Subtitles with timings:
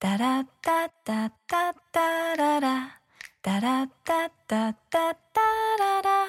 [0.00, 3.00] タラッタッタッタッタララ。
[3.42, 5.40] タラッタッタッタッタ
[5.76, 6.26] ララ。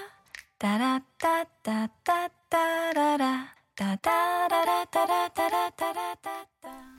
[0.58, 3.56] タラッタッタッタッタララ。
[3.76, 6.30] タタララタラタラタラタ
[6.68, 6.99] ラ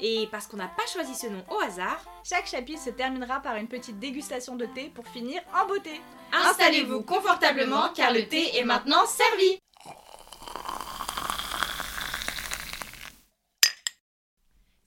[0.00, 3.56] Et parce qu'on n'a pas choisi ce nom au hasard, Chaque chapitre se terminera par
[3.56, 6.00] une petite dégustation de thé pour finir en beauté.
[6.32, 9.58] installez-vous confortablement car le thé est maintenant servi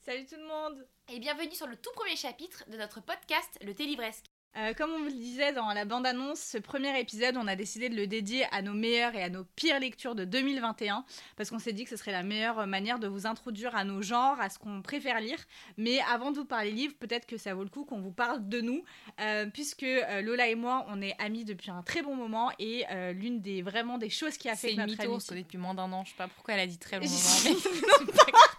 [0.04, 3.74] Salut tout le monde Et bienvenue sur le tout premier chapitre de notre podcast Le
[3.74, 4.29] Thé Livresque.
[4.56, 7.88] Euh, Comme on vous le disait dans la bande-annonce, ce premier épisode, on a décidé
[7.88, 11.04] de le dédier à nos meilleures et à nos pires lectures de 2021,
[11.36, 14.02] parce qu'on s'est dit que ce serait la meilleure manière de vous introduire à nos
[14.02, 15.38] genres, à ce qu'on préfère lire.
[15.76, 18.48] Mais avant de vous parler livres, peut-être que ça vaut le coup qu'on vous parle
[18.48, 18.82] de nous,
[19.20, 22.84] euh, puisque euh, Lola et moi, on est amis depuis un très bon moment, et
[23.14, 25.26] l'une des vraiment des choses qui a fait C'est que une notre mytho, on se
[25.26, 25.28] amitié...
[25.28, 26.04] connaît depuis moins d'un an.
[26.04, 27.60] Je sais pas pourquoi elle a dit très long moment.
[28.10, 28.49] Mais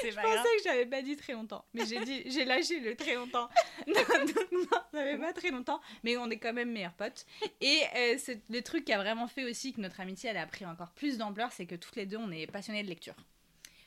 [0.00, 0.46] c'est pas pensais grave.
[0.56, 3.48] que j'avais pas dit très longtemps, mais j'ai dit, j'ai lâché le très longtemps.
[3.86, 7.26] non, non, non, ça fait pas très longtemps, mais on est quand même meilleurs potes.
[7.60, 10.46] Et euh, c'est le truc qui a vraiment fait aussi que notre amitié elle a
[10.46, 13.14] pris encore plus d'ampleur, c'est que toutes les deux on est passionnés de lecture.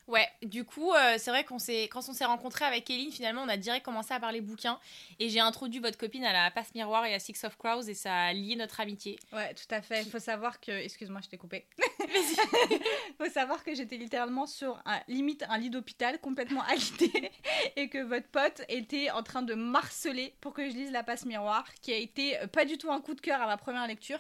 [0.10, 3.44] Ouais, du coup, euh, c'est vrai qu'on s'est, quand on s'est rencontrés avec Eline, finalement,
[3.44, 4.80] on a direct commencé à parler bouquins.
[5.20, 7.94] Et j'ai introduit votre copine à la passe miroir et à Six of Crows et
[7.94, 9.20] ça a lié notre amitié.
[9.32, 10.02] Ouais, tout à fait.
[10.02, 11.68] Il faut savoir que, excuse-moi, je t'ai coupé.
[13.20, 17.32] faut savoir que j'étais littéralement sur un limite un lit d'hôpital complètement alité
[17.76, 21.26] et que votre pote était en train de marceler pour que je lise La passe
[21.26, 23.86] miroir, qui a été euh, pas du tout un coup de cœur à ma première
[23.86, 24.20] lecture.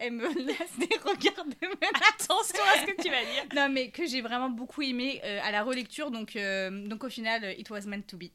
[0.00, 1.74] Elle me laisse des regards de même.
[2.14, 3.44] Attention à ce que tu vas dire.
[3.54, 7.08] Non, mais que j'ai vraiment beaucoup aimé euh, à la relecture, donc, euh, donc au
[7.10, 8.30] final, euh, it was meant to be.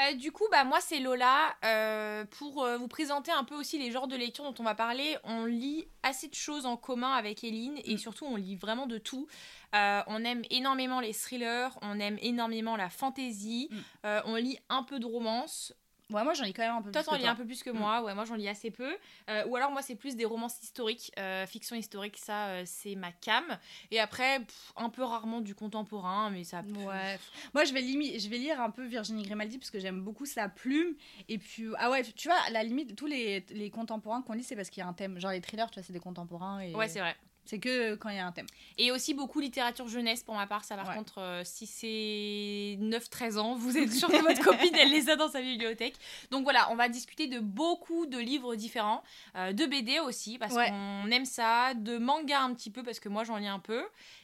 [0.00, 1.56] Euh, du coup, bah, moi, c'est Lola.
[1.64, 4.76] Euh, pour euh, vous présenter un peu aussi les genres de lecture dont on va
[4.76, 7.98] parler, on lit assez de choses en commun avec Eline et Mm.
[7.98, 9.26] surtout, on lit vraiment de tout.
[9.72, 14.08] On aime énormément les thrillers, on aime énormément la fantasy, Mm.
[14.26, 15.74] on lit un peu de romance.
[16.10, 17.06] Ouais, moi j'en ai quand même un peu Toi, plus.
[17.06, 17.30] t'en que lis toi.
[17.32, 17.78] un peu plus que Mm.
[17.78, 18.02] moi.
[18.02, 18.96] Ouais, moi, j'en lis assez peu.
[19.28, 22.16] Euh, ou alors, moi, c'est plus des romances historiques, euh, fiction historique.
[22.16, 23.44] Ça, euh, c'est ma cam.
[23.90, 26.62] Et après, pff, un peu rarement du contemporain, mais ça.
[26.86, 27.18] Ouais.
[27.52, 30.24] Moi, je vais, limi- je vais lire un peu Virginie Grimaldi parce que j'aime beaucoup
[30.26, 30.94] sa plume.
[31.28, 34.44] Et puis, ah ouais, tu vois, à la limite, tous les, les contemporains qu'on lit,
[34.44, 35.18] c'est parce qu'il y a un thème.
[35.20, 36.60] Genre les thrillers, tu vois, c'est des contemporains.
[36.60, 36.74] Et...
[36.74, 37.16] Ouais, c'est vrai.
[37.50, 38.46] C'est que quand il y a un thème.
[38.76, 40.64] Et aussi beaucoup littérature jeunesse pour ma part.
[40.64, 40.94] Ça, par Ouais.
[40.96, 45.16] contre, euh, si c'est 9-13 ans, vous êtes sûr que votre copine, elle les a
[45.16, 45.94] dans sa bibliothèque.
[46.30, 49.02] Donc voilà, on va discuter de beaucoup de livres différents,
[49.36, 50.68] euh, de BD aussi, parce Ouais.
[50.68, 53.82] qu'on aime ça, de manga un petit peu, parce que moi, j'en lis un peu.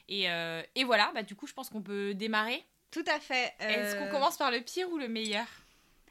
[0.09, 2.63] Et, euh, et voilà, bah, du coup, je pense qu'on peut démarrer.
[2.91, 3.55] Tout à fait.
[3.59, 5.47] Est-ce Euh, qu'on commence par le pire ou le meilleur?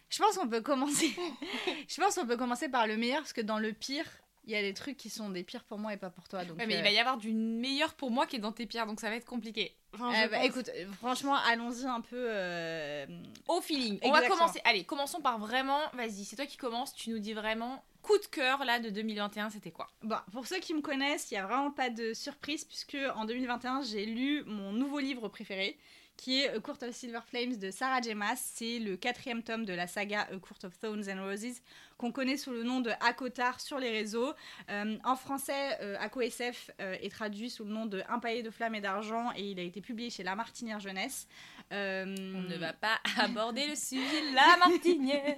[0.09, 1.11] Je pense qu'on peut commencer.
[1.87, 4.05] je pense qu'on peut commencer par le meilleur parce que dans le pire,
[4.45, 6.43] il y a des trucs qui sont des pires pour moi et pas pour toi.
[6.45, 8.51] Donc, Ouais, mais euh, il va y avoir du meilleur pour moi qui est dans
[8.51, 9.75] tes pires, donc ça va être compliqué.
[9.93, 10.45] Enfin, euh, bah, pense.
[10.47, 12.15] écoute, euh, franchement, allons-y un peu.
[12.17, 13.05] euh,
[13.47, 13.99] au feeling.
[14.03, 14.59] On va commencer.
[14.65, 15.79] Allez, commençons par vraiment.
[15.93, 16.93] Vas-y, c'est toi qui commences.
[16.95, 19.87] Tu nous dis vraiment coup de cœur là de 2021, c'était quoi?
[20.01, 23.23] Bon, pour ceux qui me connaissent, il n'y a vraiment pas de surprise puisque en
[23.25, 25.77] 2021, j'ai lu mon nouveau livre préféré
[26.17, 28.13] qui est A Court of Silver Flames de Sarah J.
[28.13, 28.35] Maas.
[28.35, 31.61] C'est le quatrième tome de la saga A Court of Thorns and Roses
[31.97, 34.33] qu'on connaît sous le nom de Akotar sur les réseaux.
[34.69, 38.43] Euh, en français, euh, Ako SF euh, est traduit sous le nom de Un paillet
[38.43, 41.27] de flammes et d'argent et il a été publié chez La Martinière Jeunesse.
[41.71, 42.03] Euh,
[42.35, 45.35] On ne va pas aborder le sujet la martinière.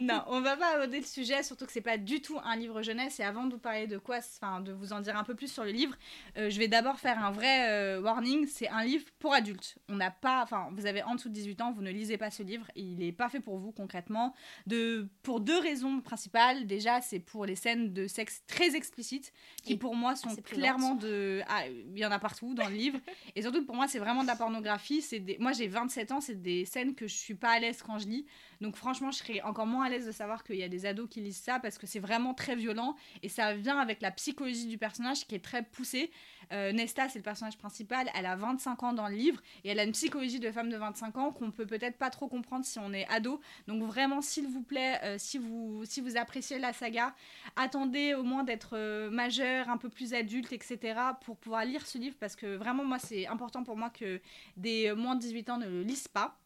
[0.00, 2.82] non, on va pas aborder le sujet, surtout que c'est pas du tout un livre
[2.82, 3.20] jeunesse.
[3.20, 5.50] Et avant de vous parler de quoi, enfin de vous en dire un peu plus
[5.52, 5.94] sur le livre,
[6.36, 8.46] je vais d'abord faire un vrai warning.
[8.46, 9.76] C'est un livre pour adultes.
[9.88, 12.30] On n'a pas, enfin, vous avez en dessous de 18 ans, vous ne lisez pas
[12.30, 12.66] ce livre.
[12.76, 14.34] Il est pas fait pour vous concrètement.
[14.66, 16.66] De, pour deux raisons principales.
[16.66, 19.32] Déjà, c'est pour les scènes de sexe très explicites,
[19.62, 22.74] qui Et pour moi sont clairement de, ah, il y en a partout dans le
[22.74, 22.98] livre.
[23.36, 25.02] Et surtout pour moi, c'est vraiment de la pornographie.
[25.02, 25.38] C'est des...
[25.38, 28.08] moi j'ai 27 ans, c'est des scènes que je suis pas à l'aise quand je
[28.08, 28.26] lis.
[28.60, 31.08] Donc franchement, je serais encore moins à l'aise de savoir qu'il y a des ados
[31.08, 34.66] qui lisent ça parce que c'est vraiment très violent et ça vient avec la psychologie
[34.66, 36.10] du personnage qui est très poussée.
[36.52, 39.78] Euh, Nesta, c'est le personnage principal, elle a 25 ans dans le livre et elle
[39.78, 42.78] a une psychologie de femme de 25 ans qu'on peut peut-être pas trop comprendre si
[42.78, 43.40] on est ado.
[43.66, 47.14] Donc vraiment, s'il vous plaît, euh, si, vous, si vous appréciez la saga,
[47.56, 51.00] attendez au moins d'être euh, majeur, un peu plus adulte, etc.
[51.24, 54.20] pour pouvoir lire ce livre parce que vraiment, moi, c'est important pour moi que
[54.56, 56.38] des moins de 18 ans ne le lisent pas.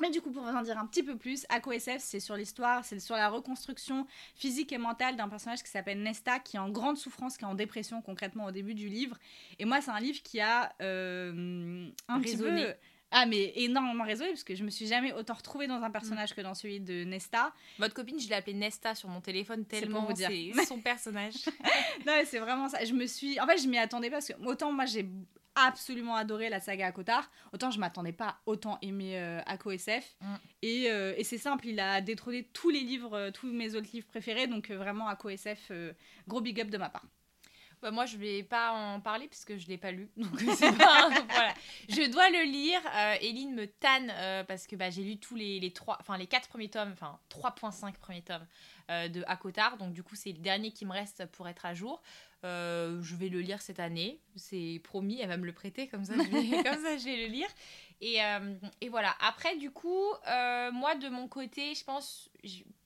[0.00, 2.84] Mais du coup, pour vous en dire un petit peu plus, AcoSF, c'est sur l'histoire,
[2.84, 4.06] c'est sur la reconstruction
[4.36, 7.48] physique et mentale d'un personnage qui s'appelle Nesta, qui est en grande souffrance, qui est
[7.48, 9.18] en dépression concrètement au début du livre.
[9.58, 12.64] Et moi, c'est un livre qui a euh, un petit Résonné.
[12.66, 12.74] peu...
[13.10, 16.34] Ah, mais énormément résonné, parce que je me suis jamais autant retrouvée dans un personnage
[16.34, 17.52] que dans celui de Nesta.
[17.78, 21.34] Votre copine, je l'ai appelée Nesta sur mon téléphone tellement c'est son personnage.
[22.06, 22.84] non, c'est vraiment ça.
[22.84, 23.40] Je me suis.
[23.40, 25.08] En fait, je m'y attendais pas parce que autant moi j'ai
[25.66, 30.16] absolument adoré la saga Akotar, autant je m'attendais pas à autant aimer euh, Ako SF.
[30.20, 30.34] Mm.
[30.62, 33.88] Et, euh, et c'est simple, il a détrôné tous les livres, euh, tous mes autres
[33.92, 35.72] livres préférés, donc euh, vraiment Ako SF,
[36.26, 37.04] gros big up de ma part.
[37.80, 40.10] Bah, moi, je vais pas en parler puisque je l'ai pas lu.
[40.16, 41.08] Donc, c'est pas.
[41.08, 41.54] voilà.
[41.88, 42.80] Je dois le lire.
[42.94, 46.16] Euh, Eline me tanne euh, parce que bah, j'ai lu tous les, les trois, enfin
[46.16, 48.46] les quatre premiers tomes, enfin 3.5 premiers tomes
[48.90, 49.76] euh, de Akotar.
[49.76, 52.02] Donc, du coup, c'est le dernier qui me reste pour être à jour.
[52.44, 54.20] Euh, je vais le lire cette année.
[54.34, 55.88] C'est promis, elle va me le prêter.
[55.88, 57.48] Comme ça, je vais, comme ça, je vais le lire.
[58.00, 59.14] Et, euh, et voilà.
[59.20, 60.06] Après, du coup,
[60.72, 62.30] moi, de mon côté, je pense,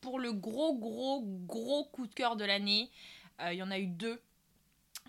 [0.00, 2.90] pour le gros, gros, gros coup de cœur de l'année,
[3.40, 4.20] il y en a eu deux.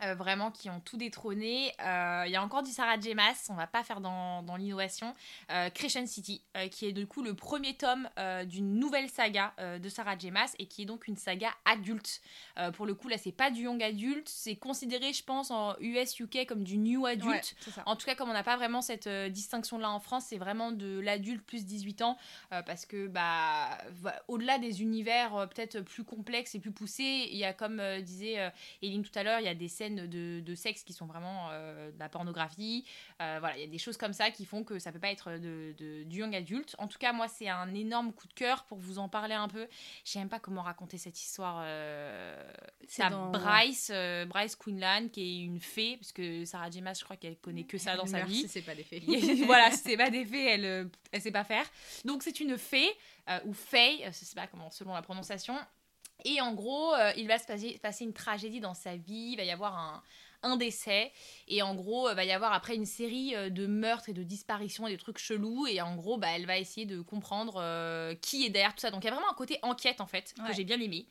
[0.04, 1.72] Euh, vraiment qui ont tout détrôné.
[1.82, 2.98] Euh, Il y a encore du Sarah.
[3.16, 5.14] Maas, on va pas faire dans, dans l'innovation.
[5.52, 9.54] Euh, Crescent City, euh, qui est du coup le premier tome euh, d'une nouvelle saga
[9.60, 10.16] euh, de Sarah.
[10.32, 12.22] Maas et qui est donc une saga adulte.
[12.58, 15.76] Euh, pour le coup, là, c'est pas du young adulte, c'est considéré, je pense, en
[15.80, 17.56] US-UK comme du new adulte.
[17.68, 17.84] Ouais.
[17.86, 20.72] En tout cas, comme on n'a pas vraiment cette euh, distinction-là en France, c'est vraiment
[20.72, 22.18] de l'adulte plus 18 ans,
[22.52, 23.78] euh, parce que, bah,
[24.28, 28.02] au-delà des univers euh, peut-être plus complexes et plus poussés, il y a, comme euh,
[28.02, 28.50] disait euh,
[28.82, 31.50] Eline tout à l'heure, il y a des scènes de, de sexe qui sont vraiment
[31.52, 32.86] euh, de la pornographie.
[33.22, 35.12] Euh, voilà, il y a des choses comme ça qui font que ça peut pas
[35.12, 36.76] être de, de- du young adulte.
[36.78, 39.48] En tout cas, moi, c'est un énorme coup de cœur pour vous en parler un
[39.48, 39.68] peu.
[40.06, 41.62] Je sais même pas comment raconter cette histoire.
[41.66, 42.52] Euh...
[42.88, 43.92] C'est dans- Bryce,
[44.28, 46.82] Bryce Quinlan, qui est une fée, parce que Sarah J.
[46.82, 48.48] Maas, je crois qu'elle connaît que ça dans sa vie.
[48.48, 49.04] c'est pas des faits.
[49.46, 51.66] voilà, c'est pas des fées, elle, elle sait pas faire.
[52.06, 52.90] Donc c'est une fée,
[53.46, 55.56] ou fée, je sais pas comment, selon la prononciation.
[56.26, 59.38] Et en gros, euh, il va se passer, passer une tragédie dans sa vie, il
[59.38, 60.02] va y avoir un,
[60.46, 61.12] un décès,
[61.48, 64.24] et en gros, il va y avoir après une série euh, de meurtres et de
[64.24, 68.14] disparitions et de trucs chelous, et en gros, bah, elle va essayer de comprendre euh,
[68.16, 68.92] qui est derrière tout ça.
[68.92, 70.54] Donc il y a vraiment un côté enquête, en fait, que Ouais.
[70.54, 71.06] j'ai bien aimé.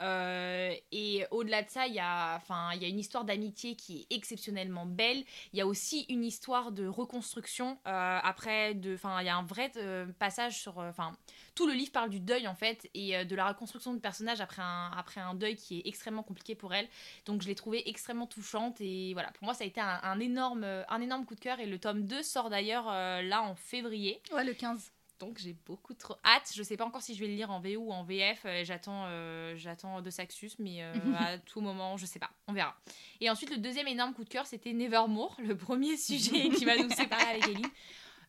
[0.00, 4.06] Euh, et au-delà de ça, il y a, enfin, y a une histoire d'amitié qui
[4.10, 5.24] est exceptionnellement belle.
[5.52, 9.70] Il y a aussi une histoire de reconstruction euh, après il y a un vrai
[9.76, 11.12] euh, passage sur enfin
[11.54, 14.62] tout le livre parle du deuil en fait et de la reconstruction du personnage après
[14.62, 16.88] un après un deuil qui est extrêmement compliqué pour elle
[17.26, 20.64] donc je l'ai trouvée extrêmement touchante et voilà pour moi ça a été un, énorme
[20.64, 24.44] un énorme coup de cœur et le tome 2 sort d'ailleurs là en février Ouais,
[24.44, 24.92] le 15.
[25.22, 26.50] Donc j'ai beaucoup trop hâte.
[26.52, 28.42] Je sais pas encore si je vais le lire en VO ou en VF.
[28.44, 32.30] euh, j'attends, euh, j'attends de Saxus, mais euh, à tout moment, je sais pas.
[32.48, 32.74] On verra.
[33.20, 36.76] Et ensuite, le deuxième énorme coup de cœur, c'était Nevermore, le premier sujet qui va
[36.76, 37.66] nous séparer avec Ellie.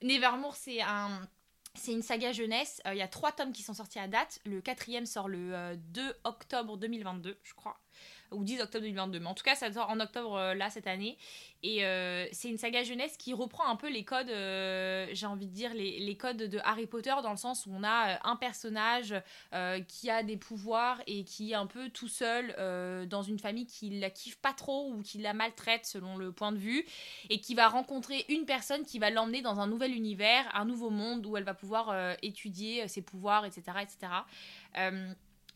[0.03, 1.27] Nevermore, c'est un.
[1.75, 2.79] C'est une saga jeunesse.
[2.85, 4.39] Euh, Il y a trois tomes qui sont sortis à date.
[4.45, 7.79] Le quatrième sort le euh, 2 octobre 2022, je crois.
[8.33, 9.19] Ou 10 octobre 2022.
[9.19, 11.17] Mais en tout cas, ça sort en octobre euh, là, cette année.
[11.61, 15.47] Et euh, c'est une saga jeunesse qui reprend un peu les codes, euh, j'ai envie
[15.47, 18.35] de dire, les, les codes de Harry Potter, dans le sens où on a un
[18.35, 19.15] personnage
[19.87, 22.53] qui a des pouvoirs et qui est un peu tout seul
[23.07, 26.51] dans une famille qui la kiffe pas trop ou qui la maltraite selon le point
[26.51, 26.85] de vue,
[27.29, 30.89] et qui va rencontrer une personne qui va l'emmener dans un nouvel univers, un nouveau
[30.89, 33.77] monde où elle va pouvoir étudier ses pouvoirs, etc.
[33.81, 34.11] etc.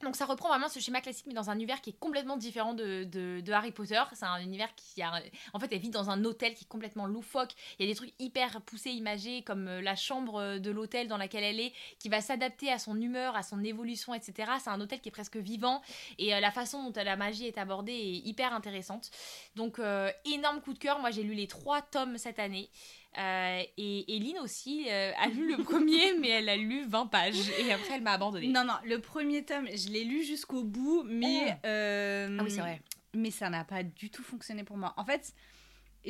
[0.03, 2.73] Donc ça reprend vraiment ce schéma classique mais dans un univers qui est complètement différent
[2.73, 4.01] de, Harry Potter.
[4.13, 5.21] C'est un univers qui a...
[5.53, 7.53] En fait elle vit dans un hôtel qui est complètement loufoque.
[7.79, 11.07] Il y a des trucs hyper poussés, imagés comme euh, la chambre euh, de l'hôtel
[11.07, 14.51] dans laquelle elle est qui va s'adapter à son humeur, à son évolution, etc.
[14.59, 15.81] C'est un hôtel qui est presque vivant
[16.19, 19.09] et euh, la façon dont la magie est abordée est hyper intéressante.
[19.55, 19.79] Donc
[20.25, 20.99] énorme coup de cœur.
[20.99, 22.69] Moi j'ai lu les trois tomes cette année.
[23.17, 27.49] Euh, et Eline aussi euh, a lu le premier, mais elle a lu 20 pages.
[27.59, 28.47] Et après, elle m'a abandonnée.
[28.47, 31.57] Non, non, le premier tome, je l'ai lu jusqu'au bout, mais.
[31.65, 32.81] euh, Ah oui, c'est vrai.
[33.13, 34.93] Mais ça n'a pas du tout fonctionné pour moi.
[34.97, 35.33] En fait,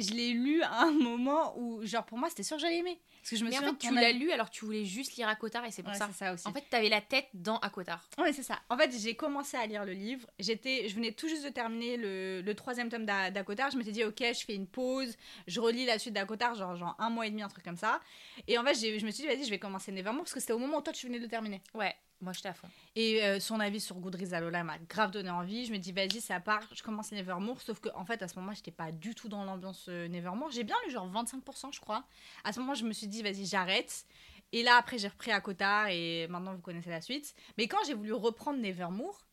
[0.01, 2.99] je l'ai lu à un moment où, genre, pour moi, c'était sûr que j'allais aimer.
[3.21, 5.15] Parce que je me Mais en fait, tu l'as lu alors que tu voulais juste
[5.17, 6.07] lire Akotar et c'est pour Ouais, ça.
[6.11, 6.47] c'est ça aussi.
[6.47, 8.07] En fait, t'avais la tête dans Akotar.
[8.17, 8.59] Ouais, c'est ça.
[8.69, 10.25] En fait, j'ai commencé à lire le livre.
[10.39, 13.69] J'étais, je venais tout juste de terminer le, le troisième tome d'A- d'Akotar.
[13.71, 16.95] Je m'étais dit, ok, je fais une pause, je relis la suite d'Akotar, genre, genre
[16.99, 17.99] un mois et demi, un truc comme ça.
[18.47, 20.53] Et en fait, je me suis dit, vas-y, je vais commencer Nevermore parce que c'était
[20.53, 21.61] au moment où toi, tu venais de le terminer.
[21.73, 22.67] Ouais, moi j'étais à fond.
[22.95, 25.65] Et euh, son avis sur Goodreads Alola m'a grave donné envie.
[25.65, 27.61] Je me dis, vas-y, ça part, je commence Nevermore.
[27.61, 30.51] Sauf que, en fait, à ce moment-là, j'étais pas du tout dans l'ambiance euh, Nevermore.
[30.51, 32.03] J'ai bien lu genre 25%, je crois.
[32.43, 34.05] À ce moment, je me suis dit, vas-y, j'arrête.
[34.51, 37.35] Et là, après, j'ai repris Akotar et maintenant, vous connaissez la suite.
[37.57, 39.27] Mais quand j'ai voulu reprendre Nevermore,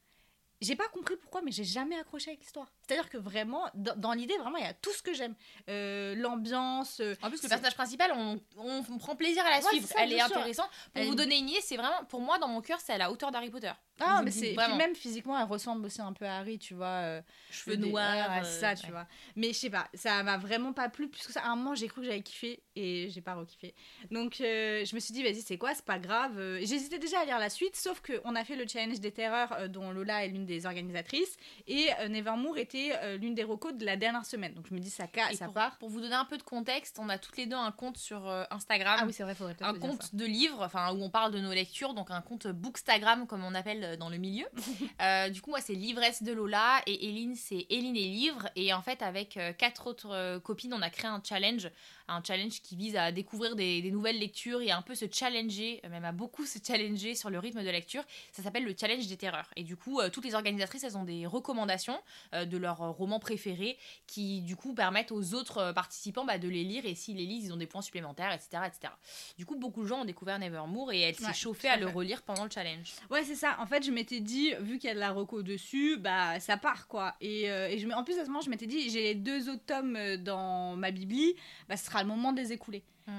[0.60, 2.72] j'ai pas compris pourquoi, mais j'ai jamais accroché avec l'histoire.
[2.86, 5.34] C'est-à-dire que vraiment, dans, dans l'idée, vraiment, il y a tout ce que j'aime.
[5.68, 7.00] Euh, L'ambiance.
[7.00, 9.88] euh, En plus, le personnage principal, on, on prend plaisir à la Ouais, suivre.
[9.88, 10.26] ça, Elle est sûr.
[10.26, 10.68] intéressante.
[10.92, 12.98] Pour Elle- vous donner une idée, c'est vraiment, pour moi, dans mon cœur, c'est à
[12.98, 13.72] la hauteur d'Harry Potter.
[14.00, 14.56] Ah, mais c'est.
[14.76, 16.86] Même physiquement, elle ressemble aussi un peu à Harry, tu vois.
[16.86, 18.40] euh, Cheveux noirs.
[18.40, 18.90] euh, ça, tu ouais.
[18.90, 19.06] vois.
[19.36, 21.08] Mais je sais pas, ça m'a vraiment pas plu.
[21.08, 23.72] Plus que ça, à un moment, j'ai cru que j'avais kiffé et j'ai pas rekiffé.
[24.10, 26.36] Donc, je me suis dit, vas-y, c'est quoi, c'est pas grave.
[26.60, 29.92] J'hésitais déjà à lire la suite, sauf qu'on a fait le challenge des terreurs dont
[29.92, 31.36] Lola est l'une des organisatrices
[31.68, 34.52] et Nevermore était euh, l'une des recos de la dernière semaine.
[34.54, 35.76] Donc, je me dis, ça, ca- Et ça pour, part.
[35.78, 38.28] pour vous donner un peu de contexte, on a toutes les deux un compte sur
[38.28, 38.98] euh, Instagram.
[39.00, 40.08] Ah oui, c'est vrai, faudrait peut-être un compte ça.
[40.12, 43.54] de livres, enfin où on parle de nos lectures, donc un compte bookstagram comme on
[43.54, 44.46] appelle euh, dans le milieu.
[45.32, 48.48] Du coup, moi c'est l'ivresse de Lola et Eline c'est Eline et livres.
[48.56, 51.68] Et en fait, avec quatre autres copines, on a créé un challenge,
[52.08, 55.80] un challenge qui vise à découvrir des, des nouvelles lectures et un peu se challenger,
[55.84, 58.02] euh, même à beaucoup se challenger sur le rythme de lecture.
[58.32, 59.48] Ça s'appelle le challenge des terreurs.
[59.56, 61.98] Et du coup, euh, toutes les organisatrices, elles ont des recommandations
[62.34, 66.64] euh, de leurs romans préférés qui du coup permettent aux autres participants bah, de les
[66.64, 68.92] lire et s'ils les lisent, ils ont des points supplémentaires, etc., etc.
[69.38, 71.76] Du coup, beaucoup de gens ont découvert Nevermore et elle s'est Ouais, chauffée à à
[71.76, 72.92] le relire pendant le challenge.
[73.10, 73.56] Ouais, c'est ça.
[73.58, 76.56] En fait, je m'étais dit, vu qu'il y a de la reco dessus, bah ça
[76.56, 77.14] part quoi.
[77.20, 79.48] Et, euh, et je, en plus, à ce moment, je m'étais dit, j'ai les deux
[79.48, 81.34] autres tomes dans ma bibli,
[81.68, 82.84] bah ce sera le moment de les écouler.
[83.06, 83.18] Mm.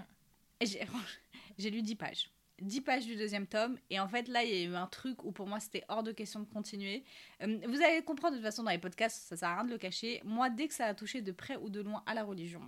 [1.57, 2.29] J'ai lu 10 pages.
[2.61, 3.77] 10 pages du deuxième tome.
[3.89, 6.03] Et en fait, là, il y a eu un truc où pour moi, c'était hors
[6.03, 7.03] de question de continuer.
[7.41, 9.71] Euh, vous allez comprendre de toute façon dans les podcasts, ça sert à rien de
[9.71, 10.21] le cacher.
[10.23, 12.61] Moi, dès que ça a touché de près ou de loin à la religion,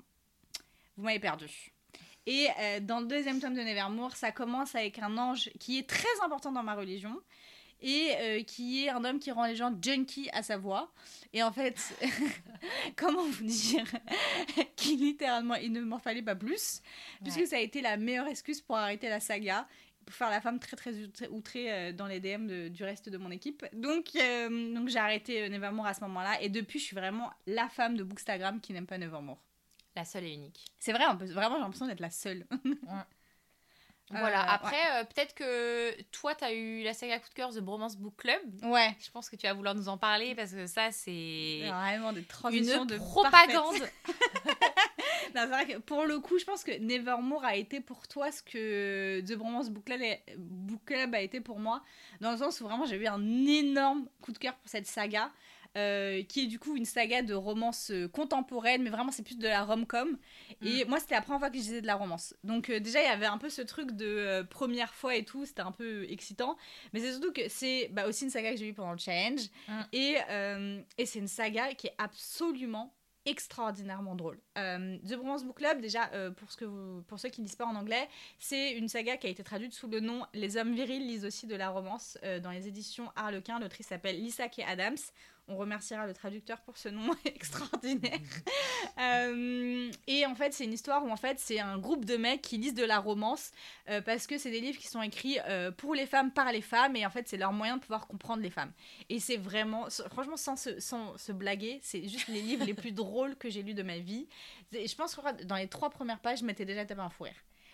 [0.97, 1.73] vous m'avez perdu.
[2.25, 5.87] Et euh, dans le deuxième tome de Nevermore, ça commence avec un ange qui est
[5.87, 7.21] très important dans ma religion
[7.81, 10.91] et euh, qui est un homme qui rend les gens junkies à sa voix.
[11.34, 11.77] Et en fait,
[12.96, 13.86] comment vous dire
[14.75, 16.81] qu'il littéralement, il ne m'en fallait pas plus,
[17.24, 17.46] puisque Ouais.
[17.46, 19.67] ça a été la meilleure excuse pour arrêter la saga,
[20.05, 20.93] pour faire la femme très très
[21.29, 23.65] outrée- euh, dans les DM de- du reste de mon équipe.
[23.74, 27.67] Donc, euh, donc j'ai arrêté Nevermore à ce moment-là, et depuis, je suis vraiment la
[27.69, 29.39] femme de Bookstagram qui n'aime pas Nevermore.
[29.96, 30.63] La seule et unique.
[30.79, 32.46] C'est vrai, on peut- vraiment, j'ai l'impression d'être la seule.
[34.09, 37.49] Voilà, Euh, après, euh, peut-être que toi, tu as eu la saga coup de cœur
[37.49, 38.39] The Bromance Book Club.
[38.63, 38.95] Ouais.
[38.99, 42.23] Je pense que tu vas vouloir nous en parler parce que ça, c'est Vraiment des
[42.23, 43.75] transitions une de propagande.
[45.35, 48.41] Non, vrai que pour le coup, je pense que Nevermore a été pour toi ce
[48.41, 49.99] que The Bromance Book Club,
[50.37, 51.83] Book Club a été pour moi,
[52.21, 55.31] dans le sens où vraiment j'ai eu un énorme coup de cœur pour cette saga,
[55.75, 59.38] euh, qui est du coup une saga de romance euh, contemporaine, mais vraiment c'est plus
[59.38, 60.17] de la rom-com.
[60.62, 62.36] Et moi, c'était la première fois que je lisais de la romance.
[62.43, 65.25] Donc euh, déjà, il y avait un peu ce truc de euh, première fois et
[65.25, 66.57] tout, c'était un peu excitant.
[66.93, 69.41] Mais c'est surtout que c'est bah, aussi une saga que j'ai eue pendant le challenge.
[69.67, 69.81] Mm.
[69.93, 70.17] Et,
[70.97, 72.93] et c'est une saga qui est absolument
[73.27, 74.39] extraordinairement drôle.
[74.57, 77.45] Euh, The Bromance Book Club, déjà, euh, pour, ce que vous, pour ceux qui ne
[77.45, 78.07] lisent pas en anglais,
[78.39, 81.45] c'est une saga qui a été traduite sous le nom Les hommes virils lisent aussi
[81.45, 83.59] de la romance euh, dans les éditions Harlequin.
[83.59, 84.62] L'autrice s'appelle Lisa K.
[84.65, 84.97] Adams.
[85.50, 88.20] On remerciera le traducteur pour ce nom extraordinaire.
[89.00, 92.42] Euh, et en fait, c'est une histoire où en fait, c'est un groupe de mecs
[92.42, 93.51] qui lisent de la romance
[93.89, 96.62] euh, parce que c'est des livres qui sont écrits euh, pour les femmes, par les
[96.62, 98.74] femmes, et en fait, c'est leur moyen de pouvoir comprendre les femmes.
[99.10, 103.50] Et c'est vraiment, franchement, sans se, blaguer, c'est juste les livres les plus drôles que
[103.50, 104.27] j'ai lus de ma vie.
[104.74, 107.25] Et Je pense que dans les trois premières pages, je m'étais déjà tapé un fou.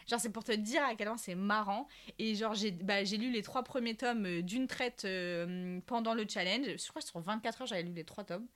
[0.07, 1.87] Genre, c'est pour te dire à quel point c'est marrant.
[2.19, 6.25] Et genre, j'ai bah, lu les trois premiers tomes euh, d'une traite euh, pendant le
[6.27, 6.65] challenge.
[6.77, 8.47] Je crois que sur 24 heures, j'avais lu les trois tomes.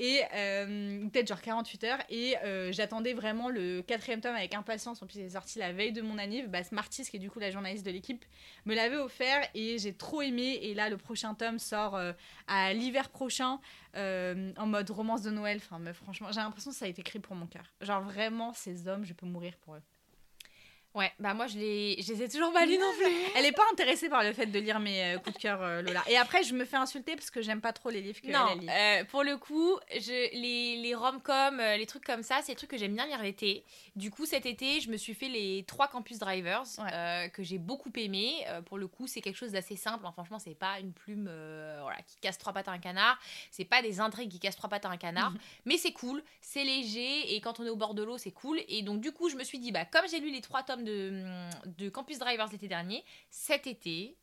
[0.00, 1.98] Et euh, peut-être genre 48 heures.
[2.10, 2.34] Et
[2.72, 5.00] j'attendais vraiment le quatrième tome avec impatience.
[5.02, 6.48] En plus, il est sorti la veille de mon anniv.
[6.48, 8.24] Bah, Smartis, qui est du coup la journaliste de l'équipe,
[8.66, 9.48] me l'avait offert.
[9.54, 10.58] Et j'ai trop aimé.
[10.62, 11.96] Et là, le prochain tome sort
[12.48, 13.60] à l'hiver prochain
[13.94, 15.58] en mode romance de Noël.
[15.58, 17.72] Enfin, mais franchement, j'ai l'impression que ça a été écrit pour mon cœur.
[17.80, 19.82] Genre, vraiment, ces hommes, je peux mourir pour eux.
[20.94, 23.06] Ouais, bah moi, je les, je les ai toujours pas lus non plus.
[23.36, 25.82] Elle est pas intéressée par le fait de lire mes euh, coups de cœur, euh,
[25.82, 26.02] Lola.
[26.08, 28.46] Et après, je me fais insulter parce que j'aime pas trop les livres que Non,
[28.52, 28.68] elle lit.
[28.70, 32.70] euh, pour le coup, je, les, les rom-com, les trucs comme ça, c'est des trucs
[32.70, 33.64] que j'aime bien lire l'été.
[33.96, 37.30] Du coup, cet été, je me suis fait les trois Campus Drivers Ouais.
[37.34, 38.44] que j'ai beaucoup aimé.
[38.66, 40.04] Pour le coup, c'est quelque chose d'assez simple.
[40.04, 41.30] Enfin, franchement, c'est pas une plume
[41.82, 43.18] voilà, qui casse trois pattes à un canard.
[43.50, 45.32] C'est pas des intrigues qui cassent trois pattes à un canard.
[45.64, 48.60] Mais c'est cool, c'est léger et quand on est au bord de l'eau, c'est cool.
[48.68, 50.84] Et donc, du coup, je me suis dit, bah, comme j'ai lu les trois tomes
[50.84, 50.87] de,
[51.66, 54.16] de Campus Drivers l'été dernier, cet été,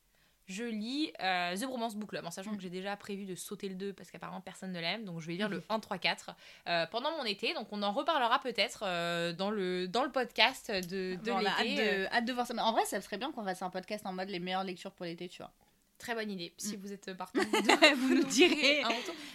[0.47, 3.67] je lis euh, The Bromance Book Club en sachant que j'ai déjà prévu de sauter
[3.67, 5.03] le 2 parce qu'apparemment personne ne l'aime.
[5.03, 6.31] Donc je vais lire le 1, 3, 4
[6.67, 7.53] euh, pendant mon été.
[7.53, 11.63] Donc on en reparlera peut-être euh, dans, le, dans le podcast de, de Bon, hâte
[11.63, 11.97] l'été.
[11.97, 12.53] de, hâte de voir ça.
[12.53, 14.91] Mais en vrai, ça serait bien qu'on fasse un podcast en mode les meilleures lectures
[14.91, 15.51] pour l'été, tu vois.
[15.97, 16.53] Très bonne idée.
[16.57, 16.79] Si Mm.
[16.81, 17.39] vous êtes partant,
[17.97, 18.83] vous, nous direz.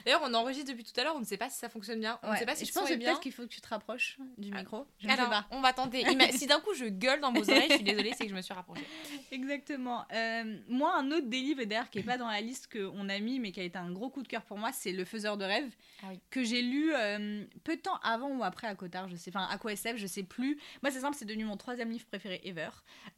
[0.04, 1.14] D'ailleurs, on enregistre depuis tout à l'heure.
[1.16, 2.18] On ne sait pas si ça fonctionne bien.
[2.22, 2.38] On ne Ouais.
[2.38, 4.50] sait pas si je pense est que peut-être qu'il faut que tu te rapproches du
[4.54, 4.58] Ah.
[4.58, 4.86] micro.
[4.98, 5.46] Je ne sais Alors, pas.
[5.50, 6.04] on va tenter.
[6.32, 8.42] Si d'un coup je gueule dans vos oreilles, je suis désolée, c'est que je me
[8.42, 8.86] suis rapprochée.
[9.32, 10.04] Exactement.
[10.12, 13.08] Euh, moi, un autre des livres, et d'ailleurs qui n'est pas dans la liste qu'on
[13.08, 15.04] a mis, mais qui a été un gros coup de cœur pour moi, c'est Le
[15.06, 16.20] Faiseur de rêves, Ah oui.
[16.30, 19.48] que j'ai lu euh, peu de temps avant ou après à Cotard, je sais, enfin
[19.50, 20.58] à quoi SF, je sais plus.
[20.82, 22.68] Moi, c'est simple, c'est devenu mon troisième livre préféré ever.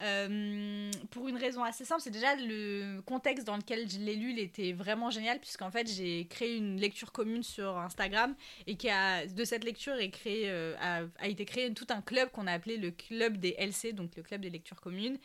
[0.02, 4.32] Euh, pour une raison assez simple, c'est déjà le contexte dans lequel je l'ai lu,
[4.32, 8.34] il était vraiment génial, puisqu'en fait, j'ai créé une lecture commune sur Instagram,
[8.66, 9.94] et qui a, de cette lecture
[10.26, 13.94] euh, a, a été créé tout un club qu'on a appelé le club des LC,
[13.94, 15.18] donc le club des lectures communes.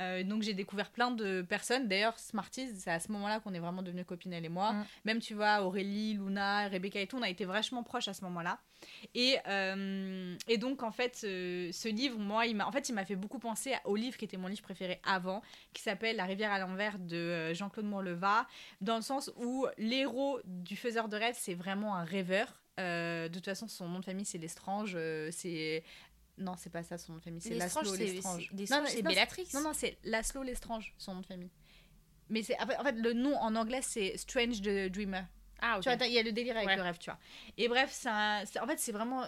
[0.00, 1.88] Euh, donc j'ai découvert plein de personnes.
[1.88, 4.72] D'ailleurs, Smarties, c'est à ce moment-là qu'on est vraiment devenues copines, elle et moi.
[4.72, 4.86] Mm.
[5.04, 8.24] Même, tu vois, Aurélie, Luna, Rebecca et tout, on a été vachement proches à ce
[8.24, 8.58] moment-là.
[9.14, 13.04] Et, euh, et donc, en fait, ce livre, moi, il m'a, en fait, il m'a
[13.04, 16.52] fait beaucoup penser au livre qui était mon livre préféré avant, qui s'appelle La rivière
[16.52, 18.46] à l'envers de euh, Jean-Claude Morleva,
[18.80, 22.60] dans le sens où l'héros du faiseur de rêves, c'est vraiment un rêveur.
[22.80, 24.94] Euh, de toute façon, son nom de famille, c'est Lestrange.
[24.96, 25.84] euh, c'est.
[26.38, 28.50] Non, c'est pas ça son nom de famille, c'est Laszlo Lestrange.
[28.70, 29.48] Non, c'est Bellatrix.
[29.54, 31.50] non, non, c'est Laszlo Lestrange, son nom de famille.
[32.28, 35.24] Mais c'est en fait, le nom en anglais c'est Strange the Dreamer.
[35.60, 35.82] Ah, ok.
[35.82, 36.76] Tu vois, t'as- il y a le délire avec Ouais.
[36.76, 37.18] le rêve, tu vois.
[37.56, 38.08] Et bref, c'est
[38.60, 39.24] en fait c'est vraiment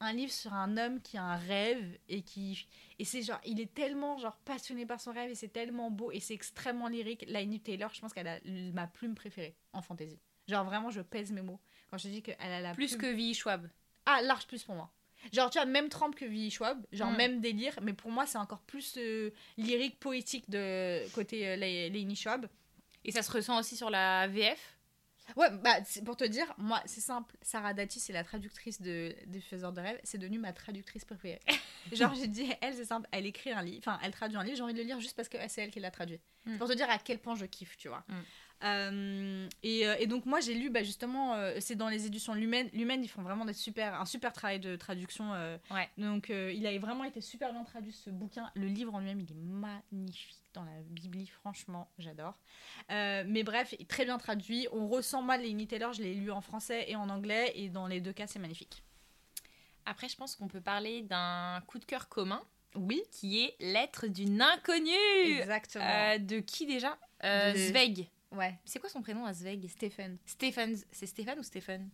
[0.00, 2.66] un livre sur un homme qui a un rêve et qui
[2.98, 6.10] et c'est genre il est tellement genre passionné par son rêve et c'est tellement beau
[6.10, 7.24] et c'est extrêmement lyrique.
[7.28, 10.18] Laini Taylor, je pense qu'elle a ma plume préférée en fantasy.
[10.48, 13.16] Genre vraiment je pèse mes mots quand je dis qu'elle a la Plus plume- que
[13.16, 13.34] V.
[13.34, 13.68] Schwab.
[14.06, 14.90] ah, large plus pour moi.
[15.32, 16.50] Genre, tu vois, même trempe que V.
[16.50, 17.16] Schwab, genre Mm.
[17.16, 22.46] même délire, mais pour moi, c'est encore plus euh, lyrique, poétique de côté euh, Schwab.
[23.04, 24.76] Et ça se ressent aussi sur la VF.
[25.36, 27.36] Ouais, bah, pour te dire, moi, c'est simple.
[27.42, 30.00] Sarah Dati, c'est la traductrice de, des Faiseurs de rêves.
[30.02, 31.40] C'est devenu ma traductrice préférée.
[31.92, 33.08] Genre, j'ai dit, elle, c'est simple.
[33.12, 34.56] Elle écrit un livre, enfin, elle traduit un livre.
[34.56, 36.20] J'ai envie de le lire juste parce que c'est elle qui l'a traduit.
[36.46, 36.58] Mm.
[36.58, 38.04] Pour te dire à quel point je kiffe, tu vois.
[38.08, 38.14] Mm.
[38.62, 42.34] Euh, et, euh, et donc, moi, j'ai lu, bah, justement, euh, c'est dans les éditions
[42.34, 42.68] Lumen.
[42.72, 45.32] Lumen, ils font vraiment des super, un super travail de traduction.
[45.34, 45.88] euh, Ouais.
[45.98, 48.50] Donc, il a vraiment été super bien traduit, ce bouquin.
[48.54, 51.26] Le livre en lui-même, il est magnifique dans la Bibli.
[51.26, 52.34] Franchement, j'adore.
[52.90, 54.66] Mais bref, très bien traduit.
[54.72, 57.86] On ressent mal les Taylor, je l'ai lu en français et en anglais, et dans
[57.86, 58.82] les deux cas, c'est magnifique.
[59.86, 62.42] Après, je pense qu'on peut parler d'un coup de cœur commun
[62.74, 65.38] Oui, qui est Lettre d'une inconnue.
[65.38, 66.18] exactement.
[66.18, 66.96] De qui déjà?
[67.22, 68.08] De- Zweig.
[68.32, 69.66] Ouais, C'est quoi son prénom à Zweig?
[69.68, 70.18] Stéphane.
[70.26, 70.76] Stéphane.
[70.92, 71.88] C'est Stéphane ou Stéphane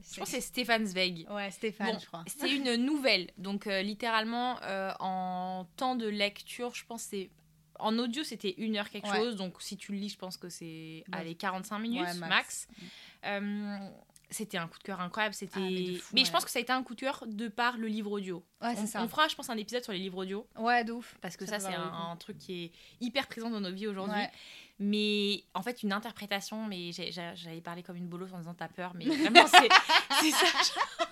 [0.00, 1.26] Je pense que c'est Stéphane Zweig.
[1.30, 2.24] Ouais, Stéphane, Bon, je crois.
[2.26, 3.30] C'est une nouvelle.
[3.38, 7.30] Donc, euh, littéralement, euh, en temps de lecture, je pense que c'est.
[7.78, 9.16] En audio, c'était une heure quelque Ouais.
[9.16, 9.34] chose.
[9.36, 10.64] Donc, si tu le lis, je pense que c'est.
[10.64, 11.04] Ouais.
[11.12, 12.28] Allez, 45 minutes Ouais, max.
[12.28, 12.68] max.
[13.24, 13.78] Euh,
[14.30, 15.34] c'était un coup de cœur incroyable.
[15.34, 15.52] C'était.
[15.56, 17.76] Ah, mais mais je pense que ça a été un coup de cœur de par
[17.76, 18.44] le livre audio.
[18.62, 19.02] Ouais, c'est ça.
[19.02, 20.46] on fera, je pense, un épisode sur les livres audio.
[20.56, 21.16] Ouais, de ouf.
[21.20, 24.22] Parce que Ça c'est un, un truc qui est hyper présent dans nos vies aujourd'hui.
[24.84, 28.92] Mais en fait, une interprétation, mais j'allais parler comme une bolosse en disant t'as peur,
[28.94, 29.68] mais vraiment, c'est
[30.32, 30.46] ça.
[30.46, 31.08] genre.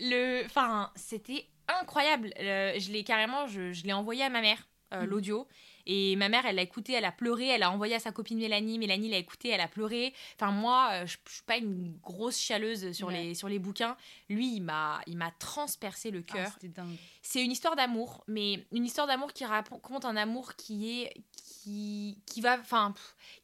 [0.00, 1.46] Le, enfin, c'était
[1.80, 2.32] incroyable.
[2.38, 5.06] Le- je l'ai carrément, je, je l'ai envoyé à ma mère, euh, Mhm.
[5.08, 5.48] l'audio.
[5.90, 8.38] Et ma mère, elle l'a écouté, elle a pleuré, elle a envoyé à sa copine
[8.38, 8.78] Mélanie.
[8.78, 10.12] Mélanie l'a écouté, elle a pleuré.
[10.36, 13.14] Enfin, moi, euh, je, je suis pas une grosse chialeuse sur, Ouais.
[13.24, 13.96] les, sur les bouquins.
[14.28, 15.00] Lui, il m'a
[15.38, 16.50] transpercé le Ah, cœur.
[16.54, 16.96] C'était dingue.
[17.22, 21.14] C'est une histoire d'amour, mais une histoire d'amour qui raconte un amour qui est
[21.62, 22.94] qui qui va enfin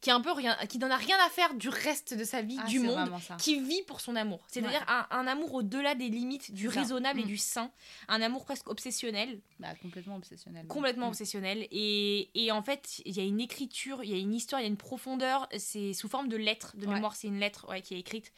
[0.01, 2.41] qui est un peu rien qui n'en a rien à faire du reste de sa
[2.41, 6.09] vie Ah, du monde qui vit pour son amour c'est-à-dire un, un amour au-delà des
[6.09, 6.79] limites du ça.
[6.79, 7.27] raisonnable et Mm.
[7.27, 7.71] du sain
[8.07, 10.65] un amour presque obsessionnel Bah, complètement obsessionnel.
[10.67, 11.09] complètement Mm.
[11.09, 14.61] obsessionnel et, et en fait il y a une écriture il y a une histoire
[14.61, 15.47] il y a une profondeur.
[15.57, 16.93] C'est sous forme de lettres de Ouais.
[16.93, 17.15] mémoire.
[17.15, 18.31] C'est une lettre ouais, qui est écrite.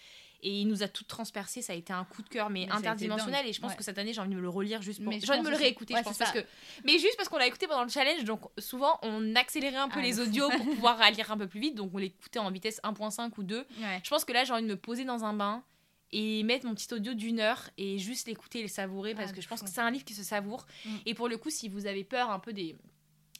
[0.44, 1.64] Et il nous a tout transpercé.
[1.64, 3.48] Ça a été un coup de cœur mais, interdimensionnel.
[3.48, 3.78] et je pense Ouais.
[3.78, 5.50] que cette année j'ai envie de me le relire juste pour j'ai envie de me
[5.50, 6.46] le réécouter je pense parce que
[6.86, 10.00] mais juste parce qu'on l'a écouté pendant le challenge donc souvent on accélérait un peu
[10.00, 11.74] Ah, les audios pour pouvoir lire un peu plus vite.
[11.76, 13.66] Donc on l'écoutait en vitesse 1.5 ou 2 Ouais.
[14.04, 15.64] je pense que là j'ai envie de me poser dans un bain
[16.12, 19.32] et mettre mon petit audio d'une heure et juste l'écouter et le savourer parce Ah,
[19.32, 19.66] que de je pense fou.
[19.66, 20.66] que c'est un livre qui se savoure.
[20.86, 20.90] Mm.
[21.08, 22.76] et pour le coup si vous avez peur un peu des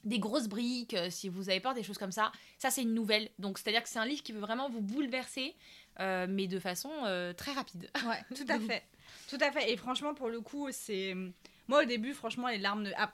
[0.04, 2.94] des grosses briques, euh, si vous avez peur des choses comme ça, ça c'est une
[2.94, 3.30] nouvelle.
[3.40, 5.56] Donc c'est-à-dire que c'est un livre qui veut vraiment vous bouleverser,
[6.00, 7.90] euh, mais de façon euh, très rapide.
[8.06, 8.84] Ouais, tout à fait.
[9.30, 9.72] Tout à fait.
[9.72, 11.16] Et franchement, pour le coup, c'est.
[11.68, 12.84] Moi, au début, franchement, les larmes.
[12.84, 12.92] Ne...
[12.96, 13.12] Ah,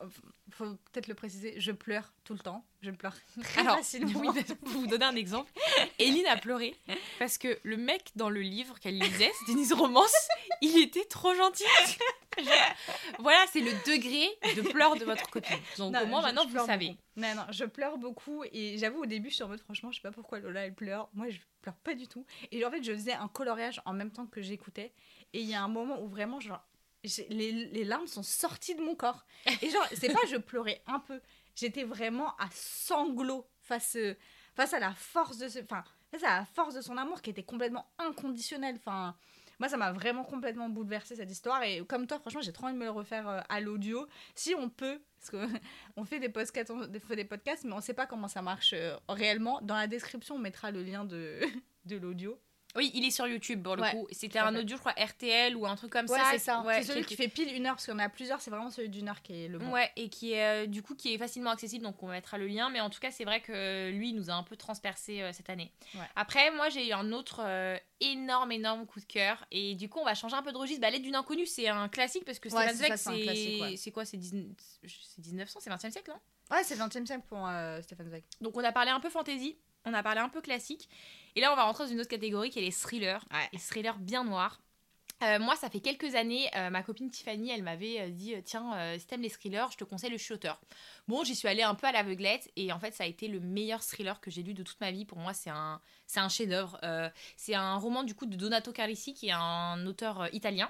[0.52, 2.63] faut peut-être le préciser, je pleure tout le temps.
[2.82, 4.19] Je pleure très Alors, facilement.
[4.19, 5.52] oui, pour vous donner un exemple,
[5.98, 6.76] Eline a pleuré
[7.17, 10.15] parce que le mec dans le livre qu'elle lisait, c'était une romance,
[10.62, 11.63] il était trop gentil.
[13.19, 15.58] Voilà, c'est le degré de pleurs de votre copine.
[15.78, 16.89] Donc au moins maintenant vous savez.
[16.89, 17.00] beaucoup.
[17.15, 18.43] Non, non, je pleure beaucoup.
[18.52, 20.74] Et j'avoue, au début, je suis en mode, franchement, je sais pas pourquoi Lola, elle
[20.74, 21.10] pleure.
[21.13, 22.26] Moi, je pleure pas du tout.
[22.52, 24.93] Et en fait, je faisais un coloriage en même temps que j'écoutais.
[25.34, 26.63] Et il y a un moment où vraiment, genre,
[27.30, 29.26] les, les larmes sont sorties de mon corps.
[29.62, 31.22] Et genre, c'est pas je pleurais un peu.
[31.56, 33.98] J'étais vraiment à sanglots face,
[34.56, 37.30] face à la force de ce, enfin, face à la force de son amour qui
[37.30, 38.76] était complètement inconditionnel.
[38.80, 39.15] Enfin,
[39.63, 41.63] moi, ça m'a vraiment complètement bouleversé cette histoire.
[41.63, 44.06] Et comme toi, franchement, j'ai trop envie de me le refaire euh, à l'audio.
[44.36, 47.93] Si on peut, parce qu'on fait des podcasts, on fait des podcasts, mais on sait
[47.93, 49.62] pas comment ça marche euh, réellement.
[49.62, 51.39] Dans la description, on mettra le lien de
[51.95, 52.38] l'audio.
[52.75, 54.07] Oui, il est sur YouTube pour le Ouais, coup.
[54.12, 56.29] C'était un audio, je crois, RTL ou un truc comme Ouais, ça.
[56.31, 56.62] c'est ça.
[56.62, 58.41] Ouais, c'est celui qui- fait pile une heure, parce qu'on a plusieurs.
[58.41, 59.71] C'est vraiment celui d'une heure qui est le bon.
[59.71, 62.47] Ouais, et qui est euh, du coup qui est facilement accessible, donc on mettra le
[62.47, 62.71] lien.
[62.71, 65.31] Mais en tout cas, c'est vrai que lui, il nous a un peu transpercé euh,
[65.33, 65.71] cette année.
[66.15, 69.45] Après, moi, j'ai eu un autre euh, énorme, énorme coup de cœur.
[69.51, 70.81] Et du coup, on va changer un peu de registre.
[70.81, 72.97] Bah, L'aide d'une inconnue, c'est un classique parce que ça, Zweig,
[73.77, 74.47] c'est quoi C'est 19...
[74.88, 76.17] c'est 1900, c'est 20e siècle, non?
[76.55, 77.47] Ouais, c'est le 20 e siècle pour
[77.83, 78.23] Stéphane Zweig.
[78.41, 80.89] Donc, on a parlé un peu fantasy, on a parlé un peu classique.
[81.36, 83.26] Et là, on va rentrer dans une autre catégorie qui est les thrillers.
[83.32, 83.50] Ouais.
[83.54, 84.60] Les thrillers bien noirs.
[85.22, 88.76] Euh, moi, ça fait quelques années, euh, ma copine Tiffany, elle m'avait euh, dit Tiens,
[88.76, 90.52] euh, si t'aimes les thrillers, je te conseille le Shooter.
[91.08, 93.39] Bon, j'y suis allée un peu à l'aveuglette et en fait, ça a été le
[93.39, 95.06] meilleur thriller que j'ai lu de toute ma vie.
[95.06, 96.78] Pour moi, c'est un, c'est un chef-d'œuvre.
[97.38, 100.69] C'est un roman du coup de Donato Carrisi, qui est un auteur italien.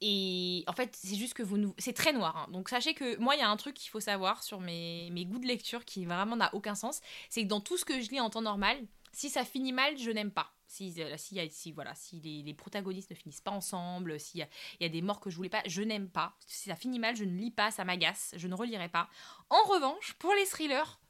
[0.00, 1.74] Et en fait, c'est juste que vous nous...
[1.78, 2.36] C'est très noir.
[2.36, 2.48] hein.
[2.52, 5.24] Donc sachez que moi, il y a un truc qu'il faut savoir sur mes, mes
[5.24, 7.00] goûts de lecture qui vraiment n'a aucun sens.
[7.30, 8.76] C'est que dans tout ce que je lis en temps normal,
[9.16, 10.52] si ça finit mal, je n'aime pas.
[10.66, 14.48] Si, euh, si, voilà, si les, les protagonistes ne finissent pas ensemble, s'il y a,
[14.78, 16.36] il y a des morts que je voulais pas, je n'aime pas.
[16.46, 19.08] Si ça finit mal, je ne lis pas, ça m'agace, je ne relirai pas.
[19.48, 21.00] En revanche, pour les thrillers,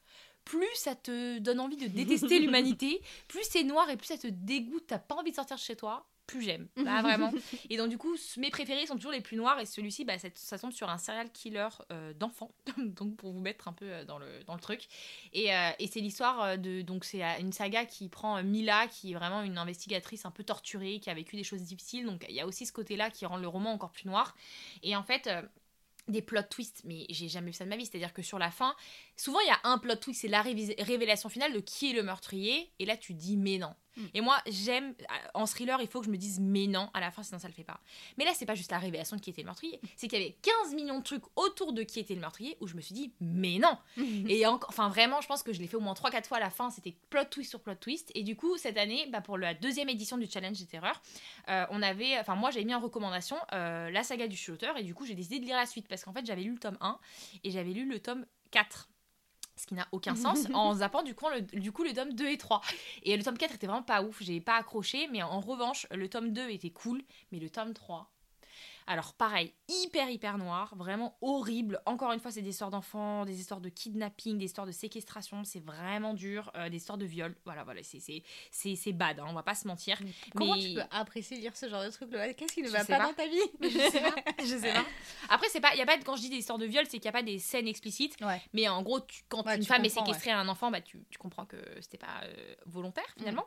[0.45, 4.29] plus ça te donne envie de détester l'humanité, plus c'est noir et plus ça te
[4.29, 6.69] dégoûte, t'as pas envie de sortir de chez toi, plus j'aime.
[6.77, 7.33] Bah, vraiment.
[7.71, 9.59] Et donc, du coup, mes préférés sont toujours les plus noirs.
[9.61, 12.53] Et celui-ci, bah, ça, ça tombe sur un serial killer euh, d'enfants.
[12.79, 14.87] donc, pour vous mettre un peu euh, dans, le, dans le truc.
[15.33, 16.83] Et, euh, et c'est l'histoire euh, de.
[16.83, 21.01] Donc, c'est une saga qui prend Mila, qui est vraiment une investigatrice un peu torturée,
[21.01, 22.07] qui a vécu des choses difficiles.
[22.07, 24.37] Donc, il y a aussi ce côté-là qui rend le roman encore plus noir.
[24.83, 25.27] Et en fait.
[25.27, 25.43] euh,
[26.09, 27.85] des plot twists, mais j'ai jamais vu ça de ma vie.
[27.85, 28.77] C'est-à-dire que sur la fin,
[29.17, 32.05] souvent il y a un plot twist, c'est la révélation finale de qui est le
[32.05, 33.75] meurtrier, et là tu dis mais non.
[33.97, 34.03] Mm.
[34.15, 34.95] Et moi j'aime,
[35.35, 37.49] en thriller, il faut que je me dise mais non à la fin, sinon ça
[37.49, 37.81] le fait pas.
[38.19, 40.23] Mais là, c'est pas juste la révélation de qui était le meurtrier, c'est qu'il y
[40.23, 42.95] avait 15 millions de trucs autour de qui était le meurtrier où je me suis
[42.95, 43.77] dit, mais non
[44.29, 46.41] Et encore, enfin vraiment, je pense que je l'ai fait au moins 3-4 fois à
[46.41, 48.11] la fin, c'était plot twist sur plot twist.
[48.15, 51.01] Et du coup, cette année, bah, pour la deuxième édition du Challenge des Terreurs,
[51.49, 54.83] euh, on avait, enfin moi j'avais mis en recommandation euh, la saga du shooter et
[54.83, 56.79] du coup j'ai décidé de lire la suite parce qu'en fait j'avais lu le tome
[56.81, 56.99] 1
[57.45, 58.89] et j'avais lu le tome 4
[59.57, 62.27] ce qui n'a aucun sens en zappant du coup, le, du coup le tome 2
[62.29, 62.61] et 3
[63.03, 66.09] et le tome 4 était vraiment pas ouf j'ai pas accroché mais en revanche le
[66.09, 68.11] tome 2 était cool mais le tome 3
[68.87, 71.81] alors pareil, hyper hyper noir, vraiment horrible.
[71.87, 75.45] Encore une fois, c'est des histoires d'enfants, des histoires de kidnapping, des histoires de séquestration,
[75.45, 77.35] c'est vraiment dur, euh, des histoires de viol.
[77.45, 79.99] Voilà, voilà, c'est bad, hein, on va pas se mentir.
[80.35, 82.99] Comment Mais- tu peux apprécier lire ce genre de truc Qu'est-ce qui ne va pas,
[82.99, 83.07] pas.
[83.07, 83.37] dans ta vie?
[83.63, 84.85] Je sais pas, je sais pas.
[85.29, 87.05] Après, c'est pas, y a pas quand je dis des histoires de viol, c'est qu'il
[87.07, 88.17] y a pas des scènes explicites.
[88.21, 88.41] Ouais.
[88.53, 90.81] Mais en gros, tu- quand Ouais, une tu femme est séquestrée à un enfant, bah,
[90.81, 93.47] tu, tu comprends que c'était pas euh, volontaire finalement.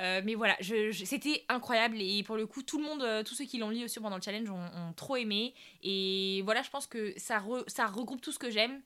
[0.00, 3.34] Euh, mais voilà, je, je- c'était incroyable et pour le coup, tout le monde, tous
[3.34, 5.54] ceux qui l'ont lu aussi pendant le challenge ont, ont trop aimé.
[5.82, 8.82] Et voilà, je pense que ça, re- ça regroupe tout ce que j'aime.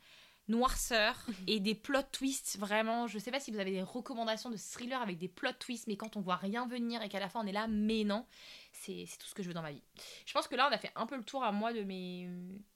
[0.49, 1.15] Noirceur
[1.47, 3.07] et des plot twists, vraiment.
[3.07, 5.97] Je sais pas si vous avez des recommandations de thriller avec des plot twists, mais
[5.97, 8.27] quand on voit rien venir et qu'à la fin on est là, mais non,
[8.73, 9.83] c'est c'est tout ce que je veux dans ma vie.
[10.27, 12.29] Je pense que là, on a fait un peu le tour à moi de mes,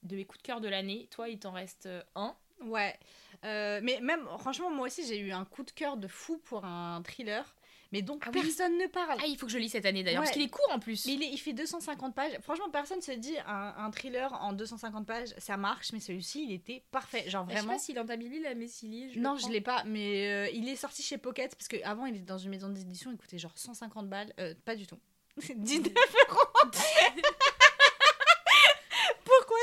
[0.04, 1.08] de mes coups de cœur de l'année.
[1.10, 2.36] Toi, il t'en reste euh, un.
[2.60, 2.96] Ouais.
[3.44, 6.64] Euh, mais même, franchement, moi aussi, j'ai eu un coup de cœur de fou pour
[6.64, 7.56] un thriller,
[7.94, 8.42] mais dont Ah oui.
[8.42, 9.16] personne ne parle.
[9.20, 10.26] Ah, il faut que je lis cette année d'ailleurs, Ouais.
[10.26, 11.07] parce qu'il est court en plus.
[11.07, 12.33] Mais il, est- il fait 250 pages.
[12.42, 16.52] Franchement, personne se dit un, un thriller en 250 pages, ça marche, mais celui-ci, il
[16.52, 17.30] était parfait.
[17.30, 17.78] Genre vraiment.
[17.78, 19.16] s'il est dans ta Billy, la Messili.
[19.18, 22.24] non, je l'ai pas, mais euh, il est sorti chez Pocket parce qu'avant il était
[22.24, 24.33] dans une maison d'édition, il coûtait genre 150 balles.
[24.40, 24.98] Euh, pas du tout.
[25.54, 25.92] 19
[26.30, 26.70] euros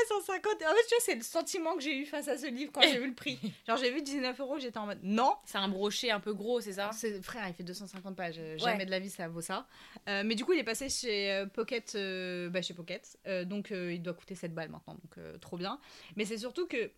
[0.08, 2.70] 150 En fait, tu vois, c'est le sentiment que j'ai eu face à ce livre
[2.72, 3.38] quand j'ai vu le prix.
[3.66, 6.60] Genre, j'ai vu 19 euros, j'étais en mode non, C'est un brochet un peu gros,
[6.60, 6.90] c'est ça?
[7.22, 8.36] Frère, il fait 250 pages.
[8.38, 9.66] euh, Jamais de la vie ça vaut ça.
[10.08, 13.18] Euh, mais du coup, il est passé chez euh, Pocket, euh, bah, chez Pocket.
[13.26, 14.94] Euh, donc, il doit coûter 7 balles maintenant.
[14.94, 15.78] Donc, trop bien.
[16.16, 16.90] Mais c'est surtout que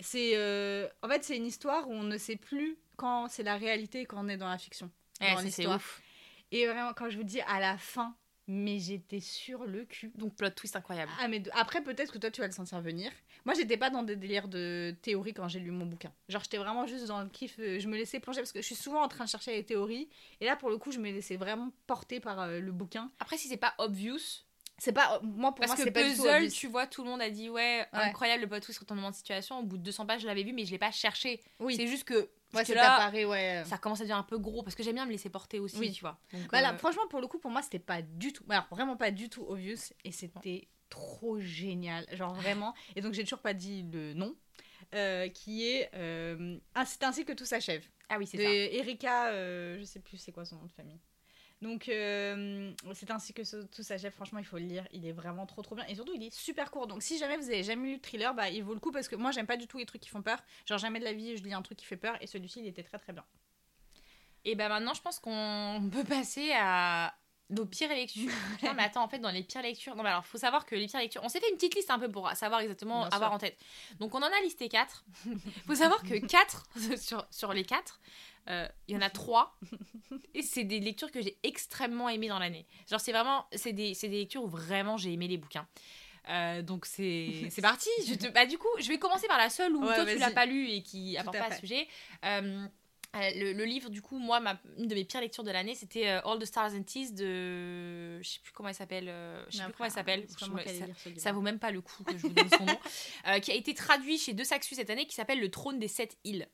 [0.00, 0.34] c'est,
[1.02, 4.06] en fait, c'est une histoire où on ne sait plus quand c'est la réalité et
[4.06, 4.90] quand on est dans la fiction.
[5.20, 5.76] Ouais, dans l'histoire.
[5.76, 6.00] ouf.
[6.50, 8.14] Et vraiment, quand je vous dis à la fin,
[8.48, 10.12] mais j'étais sur le cul.
[10.16, 11.10] Donc, plot twist incroyable.
[11.20, 13.10] Ah mais de- après peut-être que toi tu vas le sentir venir.
[13.44, 16.12] Moi j'étais pas dans des délires de théorie quand j'ai lu mon bouquin.
[16.28, 18.66] Genre j'étais vraiment juste dans le kiff, euh, je me laissais plonger parce que je
[18.66, 20.08] suis souvent en train de chercher les théories
[20.40, 23.10] et là pour le coup je me laissais vraiment porter par euh, le bouquin.
[23.20, 24.18] Après, si c'est pas obvious,
[24.84, 27.22] C'est pas moi pour parce moi que c'est pas Puzzle, tu vois, tout le monde
[27.22, 29.60] a dit ouais, incroyable le plot twist retournement de situation.
[29.60, 31.40] Au bout de 200 pages, je l'avais vu, mais je l'ai pas cherché.
[31.60, 31.76] Oui.
[31.76, 33.62] C'est juste que, Ouais, parce que c'est là, apparu ouais.
[33.64, 35.78] ça commence à devenir un peu gros parce que j'aime bien me laisser porter aussi,
[35.78, 35.92] Oui.
[35.92, 36.18] tu vois.
[36.32, 38.96] Donc, Bah euh, franchement pour le coup pour moi c'était pas du tout alors vraiment
[38.96, 43.54] pas du tout obvious et c'était trop génial, genre vraiment et donc j'ai toujours pas
[43.54, 44.34] dit le nom.
[44.94, 47.86] euh, qui est euh, Ah, c'est ainsi que tout s'achève.
[48.10, 48.42] Ah oui, c'est ça.
[48.42, 49.32] Erika,
[49.78, 50.98] je sais plus c'est quoi son nom de famille.
[51.62, 54.12] Donc, euh, c'est ainsi que ce- tout s'achève.
[54.12, 54.86] Franchement, il faut le lire.
[54.92, 55.86] Il est vraiment trop trop bien.
[55.86, 56.88] Et surtout, il est super court.
[56.88, 59.06] Donc, si jamais vous avez jamais lu le thriller, bah, il vaut le coup parce
[59.08, 60.42] que moi, j'aime pas du tout les trucs qui font peur.
[60.66, 62.16] Genre, jamais de la vie, je lis un truc qui fait peur.
[62.20, 63.24] Et celui-ci, il était très très bien.
[64.44, 67.14] Et ben maintenant, je pense qu'on peut passer à
[67.52, 68.30] nos pires lectures.
[68.62, 69.94] non, mais attends, en fait, dans les pires lectures.
[69.94, 71.22] Non, mais alors, faut savoir que les pires lectures.
[71.24, 73.34] On s'est fait une petite liste un peu pour savoir exactement, Bien avoir sûr.
[73.36, 73.58] en tête.
[73.98, 75.04] Donc, on en a listé 4.
[75.66, 76.66] faut savoir que 4
[76.98, 78.00] sur, sur les 4,
[78.48, 79.58] il y en a 3.
[80.34, 82.66] Et c'est des lectures que j'ai extrêmement aimées dans l'année.
[82.90, 83.46] Genre, c'est vraiment.
[83.54, 85.66] C'est des, des lectures où vraiment j'ai aimé les bouquins.
[86.28, 87.88] Euh, donc c'est parti.
[88.06, 88.28] Je te...
[88.28, 90.46] bah, du coup, je vais commencer par la seule où Ouais, toi tu l'as pas
[90.46, 91.88] lu et qui apporte pas à sujet.
[92.24, 92.66] Euh,
[93.14, 95.74] euh, le, le livre, du coup, moi, ma, une de mes pires lectures de l'année,
[95.74, 98.20] c'était euh, All the Stars and Teas de.
[98.22, 99.08] Je sais plus comment elle s'appelle.
[99.08, 100.26] euh, je sais plus comment elle s'appelle.
[100.28, 100.86] Ça,
[101.18, 102.78] ça vaut même pas le coup que je vous donne son nom.
[103.28, 105.88] Euh, qui a été traduit chez De Saxu cette année, qui s'appelle Le Trône des
[105.88, 106.48] Sept Îles.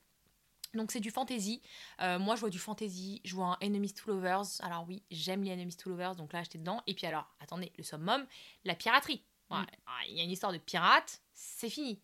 [0.75, 1.61] Donc c'est du fantasy.
[2.01, 4.43] Euh, moi je vois du fantasy, je vois un Enemies to Lovers.
[4.61, 6.83] Alors oui, j'aime les Enemies to Lovers, donc là j'étais dedans.
[6.85, 8.25] Et puis alors, attendez, le summum,
[8.65, 9.23] la piraterie.
[9.49, 9.63] Voilà.
[9.63, 9.67] Mm.
[9.87, 11.99] Ah, Il y a une histoire de pirate, c'est fini.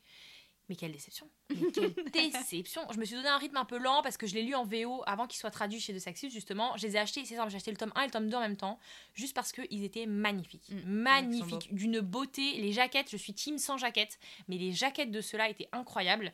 [0.69, 1.29] Mais quelle déception.
[1.49, 2.81] Mais quelle déception.
[2.91, 4.65] Je me suis donné un rythme un peu lent parce que je l'ai lu en
[4.65, 6.75] VO avant qu'il soit traduit chez De Saxus justement.
[6.77, 8.37] Je les ai achetés, c'est simple, j'ai acheté le tome 1 et le tome 2
[8.37, 8.79] en même temps,
[9.13, 10.69] juste parce qu'ils étaient magnifiques.
[10.69, 10.81] Mm.
[10.81, 12.53] Sont magnifiques, d'une beauté.
[12.57, 16.33] Les jaquettes, je suis team sans jaquette, mais les jaquettes de ceux-là étaient incroyables.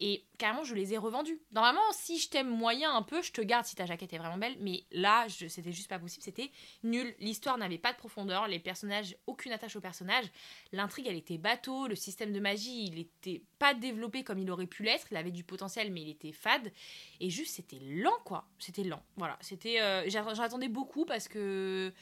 [0.00, 1.40] Et carrément, je les ai revendus.
[1.50, 4.38] Normalement, si je t'aime moyen un peu, je te garde si ta jaquette est vraiment
[4.38, 4.56] belle.
[4.60, 6.22] Mais là, c'était juste pas possible.
[6.22, 6.52] C'était
[6.84, 7.16] nul.
[7.18, 8.46] L'histoire n'avait pas de profondeur.
[8.46, 10.26] Les personnages, aucune attache aux personnages.
[10.70, 11.88] L'intrigue, elle était bateau.
[11.88, 15.08] Le système de magie, il était pas développé comme il aurait pu l'être.
[15.10, 16.70] Il avait du potentiel, mais il était fade.
[17.18, 18.46] Et juste, c'était lent, quoi.
[18.60, 19.02] C'était lent.
[19.16, 19.36] Voilà.
[19.40, 19.80] C'était.
[19.80, 21.92] euh, J'en attendais beaucoup parce que.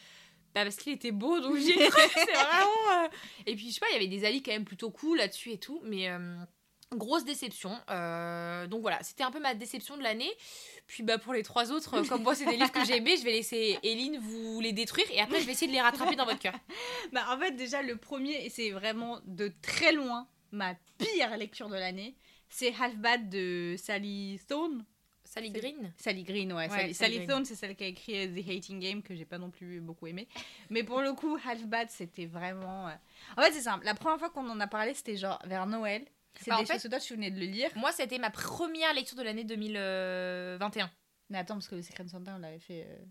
[0.55, 1.73] Bah parce qu'il était beau, donc j'y.
[1.73, 3.05] C'est vraiment.
[3.05, 3.09] euh,
[3.47, 5.53] Et puis, je sais pas, il y avait des alliés quand même plutôt cool là-dessus
[5.53, 5.81] et tout.
[5.83, 6.11] Mais.
[6.11, 6.37] euh,
[6.95, 7.77] Grosse déception.
[7.91, 10.31] Euh, donc voilà, c'était un peu ma déception de l'année.
[10.87, 13.17] Puis bah pour les trois autres, euh, comme moi c'est des livres que j'ai aimés,
[13.17, 16.15] je vais laisser Eline vous les détruire et après je vais essayer de les rattraper
[16.15, 16.55] dans votre cœur.
[17.13, 21.69] Bah, en fait, déjà, le premier, et c'est vraiment de très loin ma pire lecture
[21.69, 22.17] de l'année,
[22.49, 24.85] c'est Half Bad de Sally Stone.
[25.25, 25.93] Sally Green?
[25.97, 26.63] Sally Green, ouais.
[26.63, 27.29] Ouais, Sally, Sally Sally Green.
[27.29, 29.81] Stone, c'est celle qui a écrit euh, The Hating Game, que j'ai pas non plus
[29.81, 30.29] beaucoup aimé.
[30.71, 32.89] Mais pour le coup, Half Bad, c'était vraiment.
[33.37, 33.85] En fait, c'est simple.
[33.85, 36.07] La première fois qu'on en a parlé, c'était genre vers Noël.
[36.39, 37.71] C'est Bah, en des fait- choses que toi, tu venais de le lire.
[37.77, 40.91] Moi c'était ma première lecture de l'année 2021.
[41.31, 43.05] Mais attends, parce que le Secret Santa, on l'avait fait euh,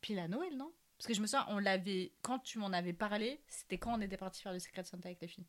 [0.00, 0.72] pile à Noël, non?
[0.96, 2.12] Parce que je me souviens, on l'avait.
[2.22, 5.20] Quand tu m'en avais parlé, c'était quand on était parti faire le Secret Santa avec
[5.20, 5.46] les filles.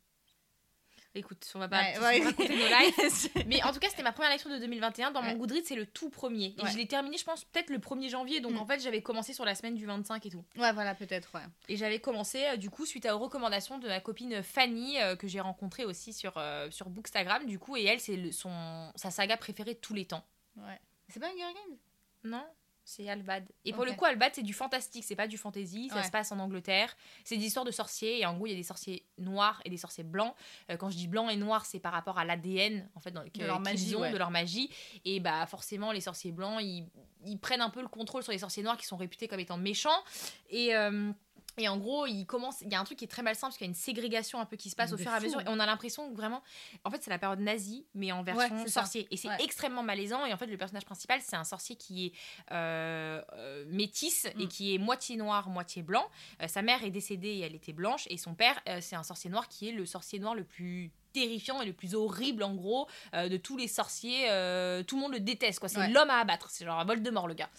[1.14, 2.20] Écoute, on va pas Ouais, ouais.
[2.24, 3.30] raconter nos lives.
[3.48, 5.10] Mais en tout cas, c'était ma première lecture de 2021.
[5.10, 5.36] Dans mon Ouais.
[5.36, 6.54] Goodreads, c'est le tout premier.
[6.62, 8.40] Et je l'ai terminé, je pense, peut-être le 1er janvier.
[8.40, 8.58] Donc Mm.
[8.58, 10.44] en fait, j'avais commencé sur la semaine du 25 et tout.
[10.56, 11.40] ouais, voilà, peut-être, ouais.
[11.68, 15.26] Et j'avais commencé, euh, du coup, suite aux recommandations de ma copine Fanny, euh, que
[15.26, 17.76] j'ai rencontrée aussi sur, euh, sur Bookstagram, du coup.
[17.76, 20.24] Et elle, c'est son, sa saga préférée de tous les temps.
[20.58, 20.80] ouais.
[21.08, 21.76] C'est pas Hunger Games?
[22.22, 22.46] Non
[22.90, 23.48] c'est Albad.
[23.64, 25.88] Et pour le coup, Albad, c'est du fantastique, c'est pas du fantasy.
[25.88, 26.02] Ça Ouais.
[26.02, 26.96] se passe en Angleterre.
[27.24, 28.20] C'est des histoires de sorciers.
[28.20, 30.34] Et en gros, il y a des sorciers noirs et des sorciers blancs.
[30.70, 33.22] Euh, quand je dis blanc et noir, c'est par rapport à l'ADN, en fait, dans,
[33.24, 34.10] que- leur magie, ont, ouais.
[34.12, 34.70] de leur magie.
[35.04, 36.86] Et bah, forcément, les sorciers blancs, ils,
[37.24, 39.56] ils prennent un peu le contrôle sur les sorciers noirs qui sont réputés comme étant
[39.56, 40.02] méchants.
[40.50, 40.74] Et.
[40.74, 41.12] euh,
[41.58, 42.60] et en gros, il commence.
[42.62, 44.40] Il y a un truc qui est très malsain parce qu'il y a une ségrégation
[44.40, 45.40] un peu qui se passe au De fur et à mesure.
[45.40, 46.42] Et on a l'impression que vraiment.
[46.84, 48.82] En fait, c'est la période nazie, mais en version ça.
[48.82, 49.06] sorcier.
[49.10, 49.36] Et c'est Ouais.
[49.44, 50.24] extrêmement malaisant.
[50.26, 52.12] Et en fait, le personnage principal, c'est un sorcier qui est
[52.52, 54.48] euh, euh, métisse et Mm.
[54.48, 56.06] qui est moitié noir, moitié blanc.
[56.42, 58.04] Euh, sa mère est décédée et elle était blanche.
[58.10, 61.60] Et son père, c'est un sorcier noir qui est le sorcier noir le plus terrifiant
[61.60, 65.10] et le plus horrible en gros euh, de tous les sorciers euh, tout le monde
[65.12, 65.88] le déteste quoi c'est Ouais.
[65.88, 67.50] l'homme à abattre c'est genre un Voldemort le gars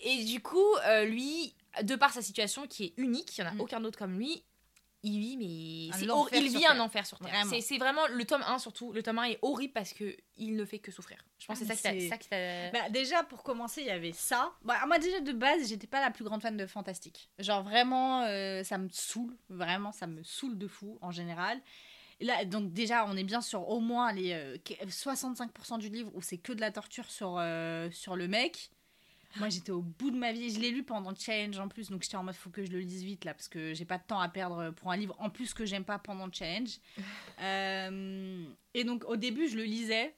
[0.00, 3.50] et du coup, euh, lui, de par sa situation qui est unique, il n'y en
[3.52, 3.60] a Mm.
[3.60, 4.42] aucun autre comme lui,
[5.04, 6.04] il vit, mais Un c'est
[6.36, 6.82] il sur vit un Terre.
[6.82, 7.44] enfer sur Terre.
[7.60, 8.92] C'est- vraiment le tome 1 surtout.
[8.92, 11.18] Le tome 1 est horrible parce que il ne fait que souffrir.
[11.38, 12.70] Je pense Ah, que c'est ça qui t'a-.
[12.72, 14.52] Bah, déjà, pour commencer, il y avait ça.
[14.62, 17.30] Bah, moi, déjà, de base, j'étais pas la plus grande fan de Fantastique.
[17.38, 19.36] Genre, vraiment, euh, ça me saoule.
[19.48, 21.60] Vraiment, ça me saoule de fou, en général.
[22.20, 26.10] Là, donc, déjà, on est bien sur au moins les euh, qu- 65% du livre
[26.14, 28.70] où c'est que de la torture sur, euh, sur le mec.
[29.36, 30.50] Moi, j'étais au bout de ma vie.
[30.50, 32.70] Je l'ai lu pendant le challenge en plus, donc j'étais en mode faut que je
[32.70, 35.14] le lise vite là, parce que j'ai pas de temps à perdre pour un livre
[35.18, 36.78] en plus que j'aime pas pendant le challenge.
[37.40, 40.12] Euh, et donc, au début, je le lisais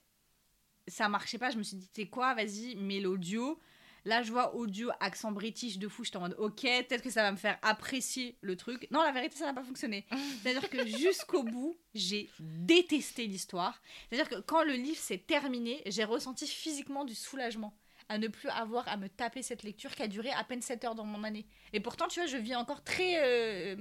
[0.91, 1.51] ça marchait pas.
[1.51, 3.59] Je me suis dit, tu sais quoi, vas-y, mets l'audio.
[4.07, 6.05] Là, je vois audio, accent british de fou.
[6.05, 8.89] J'étais en mode, ok, peut-être que ça va me faire apprécier le truc.
[8.91, 10.07] Non, la vérité, ça n'a pas fonctionné.
[10.43, 13.81] C'est-à-dire que jusqu'au bout, j'ai détesté l'histoire.
[14.09, 17.77] C'est-à-dire que quand le livre s'est terminé, j'ai ressenti physiquement du soulagement
[18.11, 20.85] à ne plus avoir à me taper cette lecture qui a duré à peine 7
[20.85, 21.47] heures dans mon année.
[21.73, 23.23] Et pourtant, tu vois, je vis encore très.
[23.25, 23.77] euh,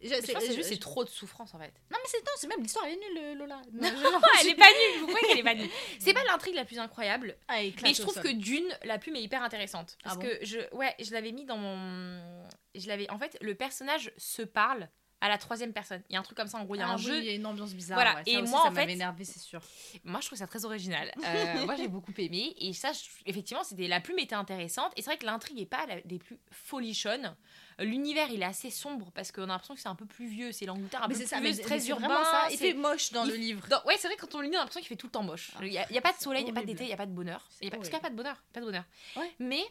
[0.00, 1.72] Je- Je pense que c'est je- juste je- trop de souffrance en fait.
[1.90, 3.62] Non, mais c'est non, c'est même l'histoire, elle est nulle, euh, Lola.
[3.72, 5.00] Non, Non, elle est pas nulle.
[5.00, 8.20] Pourquoi qu'elle est pas nulle C'est pas l'intrigue la plus incroyable, Ah, mais je trouve
[8.20, 11.32] que Dune, la plume est hyper intéressante parce Ah bon que je, ouais, je l'avais
[11.32, 13.08] mis dans mon, je l'avais.
[13.10, 14.88] En fait, le personnage se parle
[15.24, 16.02] à la troisième personne.
[16.10, 16.58] Il y a un truc comme ça.
[16.58, 17.16] En gros, il y a un jeu.
[17.18, 17.96] il y a une ambiance bizarre.
[17.96, 19.60] Voilà, ouais, ça et aussi, moi, ça en fait- énervé, c'est sûr.
[20.04, 21.12] Moi, je trouve ça très original.
[21.24, 22.54] Euh, moi, j'ai beaucoup aimé.
[22.58, 24.92] Et ça, je- effectivement, c'était la plume était intéressante.
[24.96, 27.34] Et c'est vrai que l'intrigue est pas la- des plus folichonnes.
[27.80, 30.26] Euh, L'univers, il est assez sombre parce qu'on a l'impression que c'est un peu plus
[30.28, 30.52] vieux.
[30.52, 32.22] C'est l'Angleterre un Mais peu c'est plus ça, vieux, mais très urbain.
[32.24, 32.48] ça.
[32.50, 33.66] Il fait moche dans il- le livre.
[33.68, 35.12] dans- ouais, c'est vrai, quand on le lit, on a l'impression qu'il fait tout le
[35.12, 35.50] temps moche.
[35.56, 36.84] Ah, Il n'y a, il y a pas de soleil, il n'y a pas d'été,
[36.84, 37.48] il n'y a pas de bonheur.
[37.60, 38.36] Il y a pas- parce qu'il n'y a pas de bonheur.
[38.52, 38.84] Pas de bonheur.
[39.16, 39.32] Ouais.
[39.40, 39.64] Mais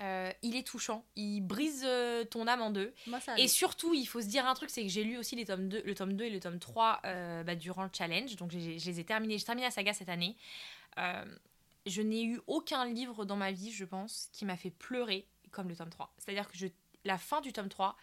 [0.00, 1.04] euh, il est touchant.
[1.16, 2.92] Il brise euh, ton âme en deux.
[3.06, 3.38] Moi, ça.
[3.38, 5.68] Et surtout, il faut se dire un truc, c'est que j'ai lu aussi les tomes
[5.68, 8.36] 2, le tome 2 et le tome 3 euh, bah, durant le challenge.
[8.36, 9.38] Donc je les ai terminés.
[9.38, 10.36] J'ai terminé la saga cette année.
[11.86, 15.68] Je n'ai eu aucun livre dans ma vie, je pense, qui m'a fait pleurer comme
[15.68, 16.12] le tome 3.
[16.18, 16.66] C'est-à-dire que je,
[17.04, 17.96] la fin du tome 3,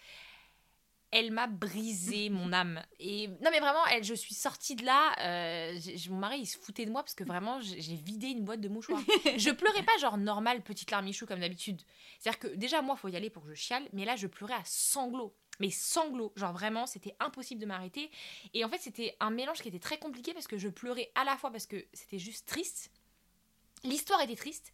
[1.12, 2.82] elle m'a brisé mon âme.
[3.00, 5.14] Et non, mais vraiment, elle, je suis sortie de là.
[5.20, 8.44] euh, mon mari, il se foutait de moi parce que vraiment, j'ai j'ai vidé une
[8.44, 9.02] boîte de mouchoirs.
[9.38, 11.82] je pleurais pas genre normal, petite larmichou comme d'habitude.
[12.20, 13.88] C'est-à-dire que déjà, moi, faut y aller pour que je chiale.
[13.94, 15.36] Mais là, je pleurais à sanglots.
[15.60, 16.32] Mais sanglots.
[16.36, 18.10] Genre vraiment, c'était impossible de m'arrêter.
[18.54, 21.24] Et en fait, c'était un mélange qui était très compliqué parce que je pleurais à
[21.24, 22.92] la fois parce que c'était juste triste.
[23.84, 24.74] L'histoire était triste.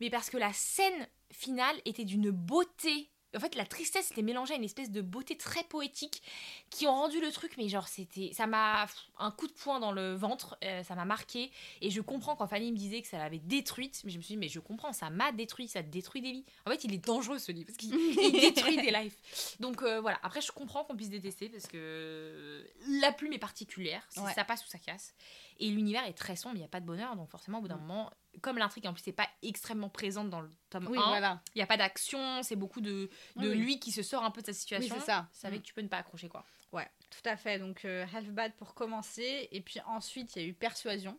[0.00, 3.10] Mais parce que la scène finale était d'une beauté.
[3.36, 6.22] En fait, la tristesse était mélangée à une espèce de beauté très poétique
[6.70, 8.30] qui ont rendu le truc, mais genre, c'était.
[8.32, 8.86] Ça m'a.
[9.18, 11.50] Un coup de poing dans le ventre, euh, ça m'a marqué.
[11.80, 14.34] Et je comprends quand Fanny me disait que ça l'avait détruite, mais je me suis
[14.34, 16.44] dit, mais je comprends, ça m'a détruit, ça détruit des vies.
[16.66, 19.14] En fait, il est dangereux ce livre, parce qu'il il détruit des lives.
[19.60, 22.66] Donc euh, voilà, après, je comprends qu'on puisse détester, parce que
[23.00, 24.32] la plume est particulière, Ouais.
[24.34, 25.14] ça passe ou ça casse.
[25.60, 27.68] Et l'univers est très sombre, il n'y a pas de bonheur, donc forcément, au bout
[27.68, 31.02] d'un moment, comme l'intrigue en plus n'est pas extrêmement présente dans le tome Oui, 1,
[31.08, 31.40] voilà.
[31.54, 33.54] il n'y a pas d'action, c'est beaucoup de, de Oui, oui.
[33.56, 34.96] lui qui se sort un peu de sa situation.
[34.98, 35.28] c'est ça.
[35.32, 36.44] Ça fait que tu peux ne pas accrocher quoi.
[36.72, 37.60] Ouais, tout à fait.
[37.60, 39.48] Donc, euh, Half Bad pour commencer.
[39.52, 41.16] Et puis ensuite, il y a eu Persuasion.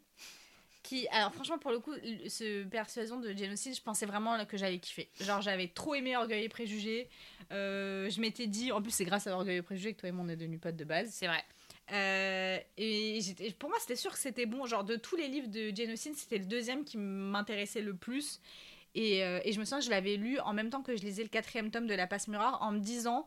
[0.83, 1.93] Qui, alors franchement, pour le coup,
[2.27, 5.09] ce Persuasion de Genocide, je pensais vraiment là, que j'allais kiffer.
[5.21, 7.09] Genre, j'avais trop aimé Orgueil et Préjugés.
[7.51, 10.11] Euh, je m'étais dit, en plus, c'est grâce à Orgueil et Préjugés que toi et
[10.11, 11.09] moi on est devenus potes de base.
[11.11, 11.43] C'est vrai.
[11.91, 13.19] Euh, et
[13.59, 14.65] pour moi, c'était sûr que c'était bon.
[14.65, 18.41] Genre, de tous les livres de Jane Austen, c'était le deuxième qui m'intéressait le plus.
[18.95, 21.23] Et, euh, je me souviens que je l'avais lu en même temps que je lisais
[21.23, 23.25] le quatrième tome de La Passe Miroir en me disant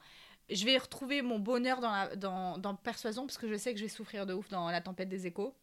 [0.51, 1.81] je vais retrouver mon bonheur
[2.17, 5.11] dans, Persuasion parce que je sais que je vais souffrir de ouf dans La Tempête
[5.11, 5.55] des Échos.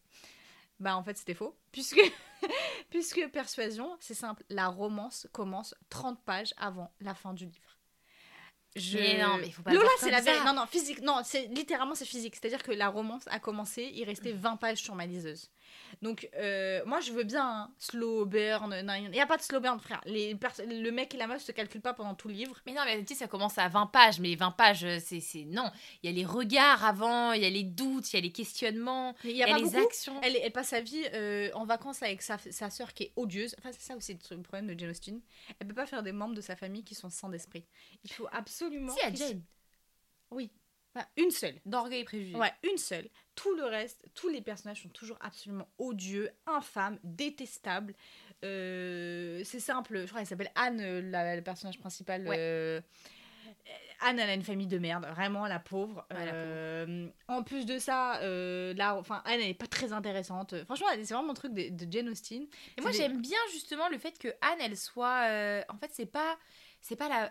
[0.78, 1.56] Bah, en fait, c'était faux.
[1.72, 2.00] Puisque
[3.32, 7.65] Persuasion, c'est simple, la romance commence 30 pages avant la fin du livre.
[8.76, 8.98] Je...
[8.98, 10.44] Mais non, mais il faut pas le Lola, c'est la vérité.
[10.44, 11.00] Non, non, physique.
[11.02, 12.34] Non, c'est littéralement c'est physique.
[12.36, 15.50] C'est-à-dire que la romance a commencé, il restait 20 pages sur ma liseuse.
[16.02, 18.74] Donc, euh, moi, je veux bien un slow burn.
[19.02, 20.00] Il n'y a pas de slow burn, frère.
[20.04, 22.60] Les le mec et la meuf se calculent pas pendant tout le livre.
[22.66, 25.20] Mais non, mais tu sais, ça commence à 20 pages, mais 20 pages, euh, c'est.
[25.46, 25.70] Non,
[26.02, 28.32] il y a les regards avant, il y a les doutes, il y a les
[28.32, 29.86] questionnements, il il y a, y a pas les beaucoup.
[29.86, 30.20] actions.
[30.22, 33.54] Elle, elle passe sa vie euh, en vacances avec sa, sa sœur qui est odieuse.
[33.58, 35.20] Enfin, c'est ça aussi le problème de Jane Austen.
[35.58, 37.64] Elle peut pas faire des membres de sa famille qui sont sans d'esprit.
[38.04, 38.92] Il faut absolument.
[38.94, 39.42] Si, à qu'il- Jane,
[40.30, 40.50] Oui.
[40.94, 41.56] Enfin, une seule.
[41.66, 42.36] d'orgueil et préjugés.
[42.36, 43.08] Ouais, une seule.
[43.36, 47.94] Tout le reste, tous les personnages sont toujours absolument odieux, infâmes, détestables.
[48.44, 52.26] Euh, c'est simple, je crois qu'elle s'appelle Anne, euh, la, le personnage principal.
[52.26, 52.36] Ouais.
[52.38, 52.80] euh,
[54.00, 56.06] Anne, elle a une famille de merde, vraiment la pauvre.
[56.10, 60.54] Ouais, la Euh, En plus de ça, là, enfin, Anne, elle est pas très intéressante.
[60.64, 62.46] Franchement, c'est vraiment un truc de, de Jane Austen.
[62.76, 65.62] Et moi, des- j'aime bien justement le fait que Anne, elle soit.
[65.70, 66.36] En fait, c'est pas.
[66.80, 67.30] C'est pas la.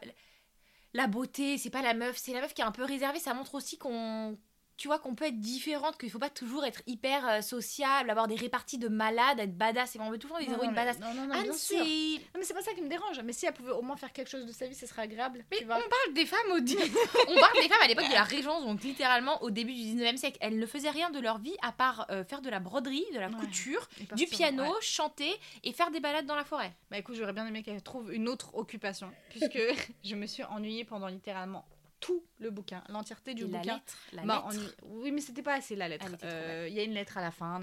[0.94, 3.20] La beauté, c'est pas la meuf, c'est la meuf qui est un peu réservée.
[3.20, 4.38] Ça montre aussi qu'on.
[4.78, 8.28] Tu vois, qu'on peut être différente, qu'il faut pas toujours être hyper euh, sociable, avoir
[8.28, 9.96] des réparties de malades, être badass.
[9.96, 11.00] Et on veut toujours des héroïnes badass.
[11.00, 11.54] Non, non, non, Anne, sûr.
[11.56, 11.78] c'est.
[11.78, 13.22] Non, mais c'est pas ça qui me dérange.
[13.24, 15.46] Mais si elle pouvait au moins faire quelque chose de sa vie, ce serait agréable.
[15.50, 15.78] Mais tu vois.
[15.78, 16.56] on parle des femmes au
[17.30, 20.18] on parle des femmes à l'époque de la Régence, donc littéralement au début du 19e
[20.18, 20.38] siècle.
[20.42, 23.20] Elles ne faisaient rien de leur vie à part euh, faire de la broderie, de
[23.20, 23.36] la Ouais.
[23.40, 24.70] couture, du piano, ouais.
[24.82, 25.34] chanter
[25.64, 26.74] et faire des balades dans la forêt.
[26.92, 29.58] Bah écoute, j'aurais bien aimé qu'elle trouve une autre occupation, puisque
[30.04, 31.66] je me suis ennuyée pendant littéralement
[32.06, 33.74] tout le bouquin, l'entièreté du Et la bouquin.
[33.76, 34.76] lettre, la m'a lettre.
[34.84, 36.06] Oui, mais c'était pas assez la lettre.
[36.24, 37.60] Euh, Il y a une lettre à la fin.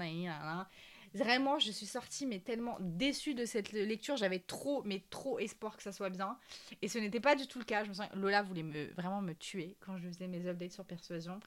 [1.13, 4.17] Vraiment, je suis sortie mais tellement déçue de cette lecture.
[4.17, 6.37] J'avais trop, mais trop espoir que ça soit bien.
[6.81, 7.83] Et ce n'était pas du tout le cas.
[7.83, 8.07] Je me sens...
[8.15, 11.39] Lola voulait me, vraiment me tuer quand je faisais mes updates sur Persuasion.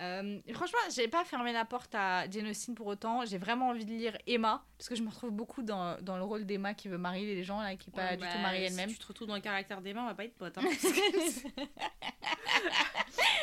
[0.00, 3.24] Euh, franchement, j'ai pas fermé la porte à Jane Austen pour autant.
[3.24, 6.24] J'ai vraiment envie de lire Emma, parce que je me retrouve beaucoup dans, dans le
[6.24, 8.38] rôle d'Emma qui veut marier les gens, là, qui est pas Ouais, du bah, tout
[8.40, 8.90] mariée si elle-même.
[8.90, 10.58] tu te retrouves dans le caractère d'Emma, on va pas être potes.
[10.58, 10.62] Hein.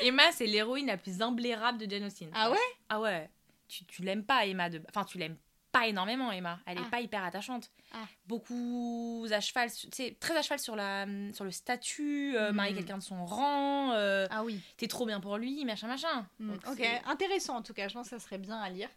[0.02, 2.30] Emma, c'est l'héroïne la plus imblairable de Jane Austen.
[2.34, 2.58] Ah ouais?
[2.90, 3.30] Ah ouais.
[3.68, 4.70] Tu, tu l'aimes pas, Emma.
[4.70, 4.82] De...
[4.90, 5.38] Enfin, tu l'aimes
[5.72, 6.60] pas énormément, Emma.
[6.66, 6.90] Elle est Ah.
[6.90, 7.72] pas hyper attachante.
[7.94, 8.06] Ah.
[8.28, 12.56] Beaucoup à cheval, sais, très à cheval sur, la, sur le statut, euh, Mhm.
[12.56, 14.60] marier quelqu'un de son rang, euh, Ah oui.
[14.78, 16.26] t'es trop bien pour lui, machin, machin.
[16.40, 18.70] Mm, Donc, ok, c'est- intéressant en tout cas, je pense que ça serait bien à
[18.70, 18.90] lire.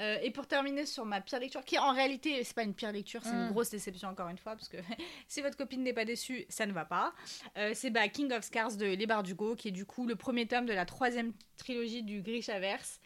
[0.00, 2.92] Euh, et pour terminer sur ma pire lecture, qui en réalité, c'est pas une pire
[2.92, 3.50] lecture, c'est une Mm.
[3.52, 4.76] grosse déception encore une fois, parce que
[5.26, 7.12] si votre copine n'est pas déçue, ça ne va pas.
[7.56, 10.46] Euh, c'est bah, King of Scars de Les Bardugo, qui est du coup le premier
[10.46, 13.00] tome de la troisième trilogie du Grishaverse.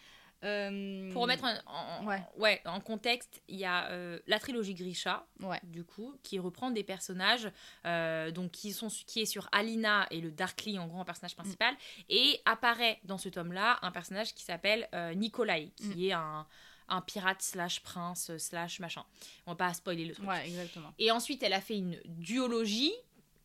[0.45, 2.21] Euh, Pour remettre en, en- Ouais.
[2.37, 5.61] ouais, en contexte, il y a euh, la trilogie Grisha, Ouais.
[5.63, 7.51] du coup, qui reprend des personnages
[7.87, 11.37] euh, donc qui, sont, qui est sur Alina et le Darkly, en gros, en personnage
[11.37, 11.75] principal.
[12.09, 16.01] Et apparaît dans ce tome-là un personnage qui s'appelle Nikolai, qui Mm.
[16.05, 16.47] est un,
[16.89, 19.05] un pirate slash prince slash machin.
[19.47, 20.29] On va pas spoiler le truc.
[20.29, 20.93] Ouais, exactement.
[20.99, 22.93] Et ensuite, elle a fait une duologie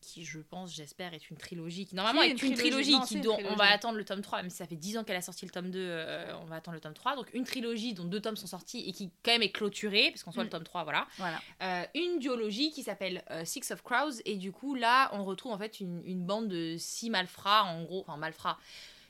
[0.00, 2.98] qui, je pense, j'espère, est une trilogie qui, normalement, est est une une trilogie.
[3.06, 5.16] qui, dont on va attendre le tome 3, même si ça fait 10 ans qu'elle
[5.16, 7.16] a sorti le tome 2, euh, on va attendre le tome 3.
[7.16, 10.22] Donc, une trilogie dont deux tomes sont sortis et qui, quand même, est clôturée, parce
[10.22, 10.46] qu'en soit Mm.
[10.46, 11.06] le tome 3, voilà.
[11.18, 11.40] Voilà.
[11.62, 15.52] Euh, une duologie qui s'appelle euh, Six of Crows, et du coup, là, on retrouve
[15.52, 18.58] en fait une, une bande de six malfrats, en gros, enfin, malfrats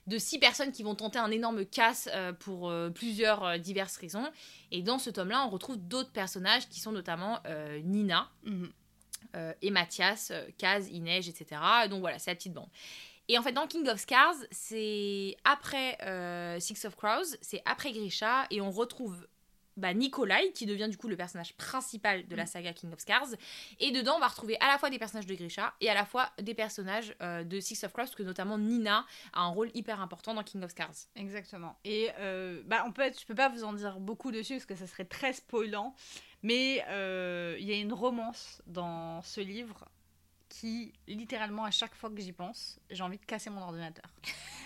[0.06, 3.98] de six personnes qui vont tenter un énorme casse euh, pour euh, plusieurs euh, diverses
[3.98, 4.26] raisons.
[4.72, 7.40] Et dans ce tome-là, on retrouve d'autres personnages qui sont notamment
[7.84, 8.70] Nina, Mhm.
[9.36, 11.60] Euh, et Mathias, euh, Kaz, Inej, etc.
[11.90, 12.68] Donc voilà, c'est la petite bande.
[13.28, 17.92] Et en fait, dans King of Scars, c'est après euh, Six of Crows, c'est après
[17.92, 19.26] Grisha, et on retrouve
[19.76, 22.46] bah, Nikolai, qui devient du coup le personnage principal de la Mm.
[22.46, 23.28] saga King of Scars.
[23.78, 26.04] Et dedans, on va retrouver à la fois des personnages de Grisha et à la
[26.04, 29.70] fois des personnages euh, de Six of Crows, parce que notamment Nina a un rôle
[29.74, 30.94] hyper important dans King of Scars.
[31.14, 31.78] Exactement.
[31.84, 34.74] Et euh, bah, on peut, je peux pas vous en dire beaucoup dessus parce que
[34.74, 35.94] ça serait très spoilant.
[36.42, 39.88] Mais euh, il y a une romance dans ce livre
[40.48, 44.06] qui, littéralement, à chaque fois que j'y pense, j'ai envie de casser mon ordinateur.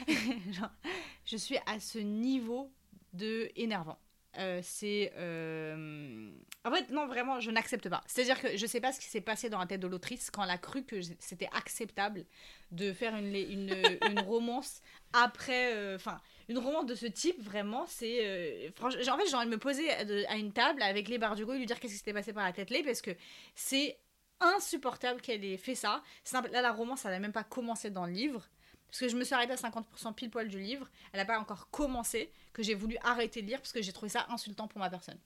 [1.24, 2.70] Je suis à ce niveau
[3.12, 3.98] de énervant.
[4.38, 5.12] Euh, c'est.
[5.16, 6.30] euh,
[6.64, 8.02] En fait, non, vraiment, je n'accepte pas.
[8.06, 10.42] C'est-à-dire que je sais pas ce qui s'est passé dans la tête de l'autrice quand
[10.42, 12.24] elle a cru que c'était acceptable
[12.70, 13.74] de faire une, une,
[14.10, 14.80] une romance
[15.12, 15.74] après.
[15.74, 16.18] euh, Enfin,
[16.48, 18.72] une romance de ce type, vraiment, c'est.
[18.74, 21.58] franchement, en fait, j'ai envie de me poser à, une table avec les Bardugo et
[21.58, 23.10] lui dire qu'est-ce qui s'était passé par la tête là parce que
[23.54, 23.98] c'est
[24.40, 26.02] insupportable qu'elle ait fait ça.
[26.32, 28.48] Là, la romance, elle n'a même pas commencé dans le livre.
[28.92, 30.86] Parce que je me suis arrêtée à 50% pile poil du livre.
[31.12, 34.10] Elle n'a pas encore commencé, que j'ai voulu arrêter de lire parce que j'ai trouvé
[34.10, 35.18] ça insultant pour ma personne.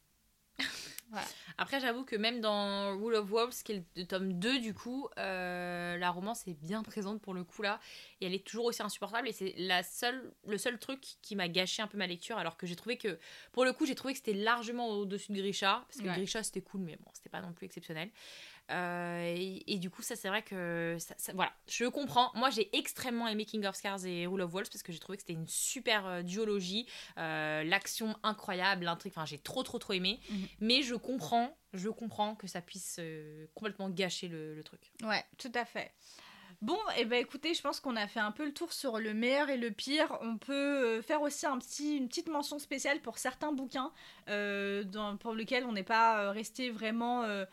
[1.58, 5.08] Après, j'avoue que même dans Rule of Wolves, qui est le tome 2, du coup,
[5.18, 7.80] euh, la romance est bien présente pour le coup là.
[8.20, 9.28] Et elle est toujours aussi insupportable.
[9.28, 12.38] Et c'est la seule, le seul truc qui m'a gâché un peu ma lecture.
[12.38, 13.18] Alors que j'ai trouvé que,
[13.52, 15.84] pour le coup, j'ai trouvé que c'était largement au-dessus de Grisha.
[15.88, 16.14] Parce que Ouais.
[16.14, 18.10] Grisha, c'était cool, mais bon, c'était pas non plus exceptionnel.
[18.70, 20.96] Euh, et, et du coup, ça, c'est vrai que.
[20.98, 22.30] ça- ça- voilà, je comprends.
[22.34, 25.16] Moi, j'ai extrêmement aimé King of Scars et Rule of Wolves parce que j'ai trouvé
[25.18, 26.86] que c'était une super euh, duologie.
[27.18, 29.12] Euh, L'action incroyable, l'intrigue.
[29.14, 30.18] Enfin, j'ai trop, trop, trop aimé.
[30.30, 30.46] Mhm.
[30.60, 33.00] Mais je comprends, je comprends que ça puisse
[33.54, 34.80] complètement gâcher le, le truc.
[35.02, 35.92] Ouais, tout à fait.
[36.62, 39.12] Bon, et ben écoutez, je pense qu'on a fait un peu le tour sur le
[39.12, 40.16] meilleur et le pire.
[40.22, 43.92] On peut faire aussi un petit, une petite mention spéciale pour certains bouquins
[44.30, 47.44] euh, dans- pour lesquels on n'est pas resté vraiment euh,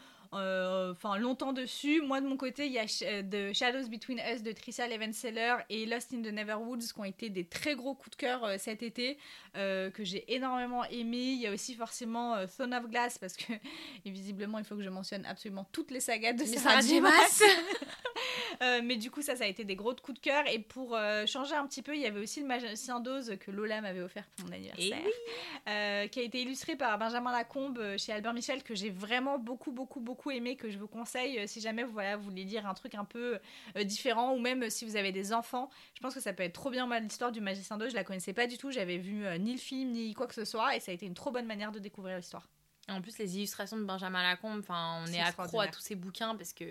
[0.92, 2.02] enfin longtemps dessus.
[2.02, 3.22] Moi de mon côté, il y a Sh- euh,
[3.52, 7.30] The Shadows Between Us de Tricia Levenseller et Lost in the Neverwoods qui ont été
[7.30, 9.18] des très gros coups de cœur euh, cet été
[9.56, 11.18] euh, que j'ai énormément aimé.
[11.18, 14.76] Il y a aussi forcément euh, Throne of Glass parce que et visiblement il faut
[14.76, 17.00] que je mentionne absolument toutes les sagas de Sarah J.
[18.62, 20.44] Euh, mais du coup, ça, ça a été des gros coups de cœur.
[20.48, 23.52] Et pour euh, changer un petit peu, il y avait aussi le magicien d'Oz que
[23.52, 24.98] Lola m'avait offert pour mon anniversaire.
[24.98, 29.40] Et Euh, qui a été illustré par Benjamin Lacombe chez Albert Michel, que j'ai vraiment
[29.40, 32.68] beaucoup, beaucoup, beaucoup aimé, que je vous conseille si jamais vous, voilà, vous voulez lire
[32.68, 33.40] un truc un peu
[33.84, 35.70] différent, ou même si vous avez des enfants.
[35.96, 36.88] Je pense que ça peut être trop bien.
[37.00, 38.72] L'histoire du magicien d'Oz, je la connaissais pas du tout.
[38.72, 40.76] J'avais vu ni le film, ni quoi que ce soit.
[40.76, 42.48] Et ça a été une trop bonne manière de découvrir l'histoire.
[42.90, 45.96] En plus, les illustrations de Benjamin Lacombe, enfin, on C'est est accro à tous ses
[45.96, 46.66] bouquins parce que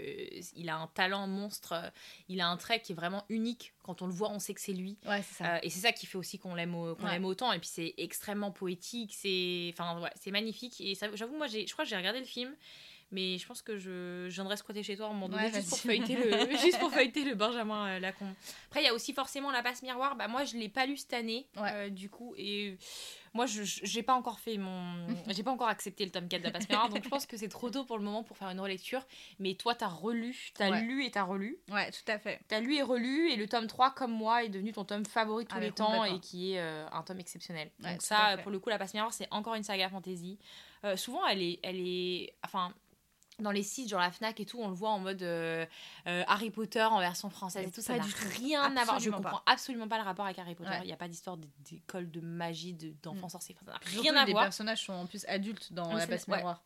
[0.56, 1.90] il a un talent monstre.
[2.28, 3.72] Il a un trait qui est vraiment unique.
[3.82, 4.98] Quand on le voit, on sait que c'est lui.
[5.06, 7.18] Ouais, c'est Euh, et c'est ça qui fait aussi qu'on l'aime qu'on Ouais.
[7.20, 7.50] autant.
[7.52, 9.14] Et puis c'est extrêmement poétique.
[9.18, 10.80] C'est enfin ouais, c'est magnifique.
[10.82, 12.54] Et ça- j'avoue, moi, j'ai, je crois que j'ai regardé le film.
[13.14, 15.52] Mais je pense que je, je viendrai squatter chez toi à un moment donné Ouais,
[15.52, 18.32] juste, pour feuilleter le, juste pour feuilleter le Benjamin euh, Lacombe.
[18.68, 20.16] Après, il y a aussi forcément La Passe Miroir.
[20.16, 21.70] Bah, moi, je l'ai pas lu cette année, Ouais.
[21.74, 22.34] euh, du coup.
[22.38, 22.78] Et
[23.34, 25.06] moi, je j'ai pas encore fait mon.
[25.28, 26.88] j'ai pas encore accepté le tome 4 de La Passe Miroir.
[26.88, 29.06] donc, je pense que c'est trop tôt pour le moment pour faire une relecture.
[29.38, 30.80] Mais toi, t'as relu, t'as Ouais.
[30.82, 31.58] lu et t'as relu.
[31.70, 32.40] Ouais, tout à fait.
[32.48, 35.44] T'as lu et relu, et le tome 3, comme moi, est devenu ton tome favori
[35.44, 37.70] de tous Ah, les temps et qui est euh, un tome exceptionnel.
[37.82, 40.38] Ouais, Donc, ça, pour le coup, La Passe Miroir, c'est encore une saga fantasy.
[40.84, 42.34] Euh, souvent, elle est, elle est.
[42.44, 42.72] Enfin.
[43.38, 45.64] Dans les sites, genre la Fnac et tout, on le voit en mode euh,
[46.06, 47.80] euh, Harry Potter en version française et tout.
[47.80, 48.04] Ça pas n'a
[48.38, 48.86] rien à voir.
[48.86, 50.70] Je Absolument comprends absolument pas le rapport avec Harry Potter.
[50.74, 50.86] Il Ouais.
[50.86, 53.30] n'y a pas d'histoire d'école de magie, de- d'enfants Mm.
[53.30, 53.56] sorciers.
[53.62, 54.44] Enfin, ça n'a rien à les voir.
[54.44, 56.36] personnages sont en plus adultes dans la passe ouais.
[56.36, 56.62] miroir.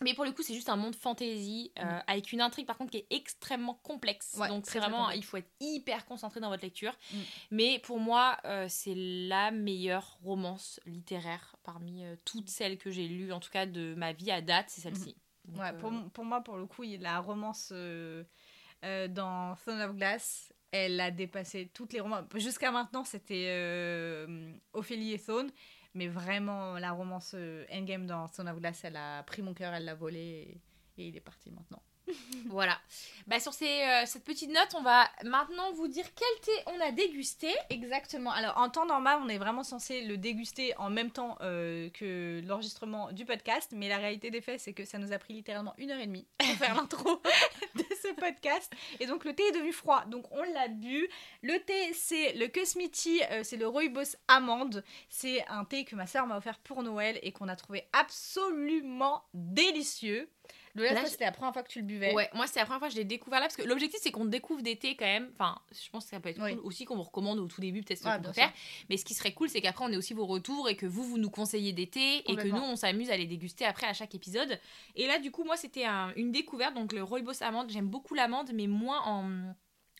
[0.00, 2.02] Mais pour le coup, c'est juste un monde fantasy euh, Mm.
[2.06, 4.36] avec une intrigue par contre qui est extrêmement complexe.
[4.38, 6.92] Ouais, Donc c'est vraiment, il faut être hyper concentré dans votre lecture.
[7.12, 7.16] Mm.
[7.50, 13.08] Mais pour moi, euh, c'est la meilleure romance littéraire parmi euh, toutes celles que j'ai
[13.08, 15.16] lues, en tout cas de ma vie à date, c'est celle-ci.
[15.48, 18.22] Donc, Ouais, euh, pour, m- pour moi, pour le coup, la romance euh,
[18.84, 22.22] euh, dans Throne of Glass, elle a dépassé toutes les romans.
[22.36, 25.50] Jusqu'à maintenant, c'était euh, Ophélie et Thone,
[25.94, 29.72] mais vraiment, la romance euh, Endgame dans Throne of Glass, elle a pris mon cœur,
[29.74, 30.60] elle l'a volé
[30.96, 31.82] et, et il est parti maintenant.
[32.46, 32.78] Voilà.
[33.26, 36.80] Bah, sur ces, euh, cette petite note, on va maintenant vous dire quel thé on
[36.80, 37.52] a dégusté.
[37.68, 38.30] Exactement.
[38.32, 42.40] Alors, en temps normal, on est vraiment censé le déguster en même temps euh, que
[42.46, 45.74] l'enregistrement du podcast, mais la réalité des faits, c'est que ça nous a pris littéralement
[45.76, 47.20] une heure et demie pour faire l'intro
[47.74, 48.72] de ce podcast.
[49.00, 50.04] Et donc, le thé est devenu froid.
[50.06, 51.08] Donc, on l'a bu.
[51.42, 54.82] Le thé, c'est le Cosmiti, euh, c'est le Rooibos Amande.
[55.10, 59.24] C'est un thé que ma soeur m'a offert pour Noël et qu'on a trouvé absolument
[59.34, 60.30] délicieux.
[60.78, 62.14] Le c'était la première fois que tu le buvais.
[62.14, 64.10] Ouais, moi c'est la première fois que je l'ai découvert là parce que l'objectif c'est
[64.10, 65.30] qu'on découvre des thés quand même.
[65.38, 66.54] Enfin, je pense que ça peut être Oui.
[66.56, 68.52] cool aussi qu'on vous recommande au tout début peut-être ce Ouais, qu'on bien peut faire.
[68.90, 71.04] Mais ce qui serait cool c'est qu'après on ait aussi vos retours et que vous
[71.04, 73.92] vous nous conseillez des thés et que nous on s'amuse à les déguster après à
[73.92, 74.58] chaque épisode.
[74.96, 77.70] Et là du coup moi c'était un- une découverte donc le rooibos amande.
[77.70, 79.54] J'aime beaucoup l'amande mais moins en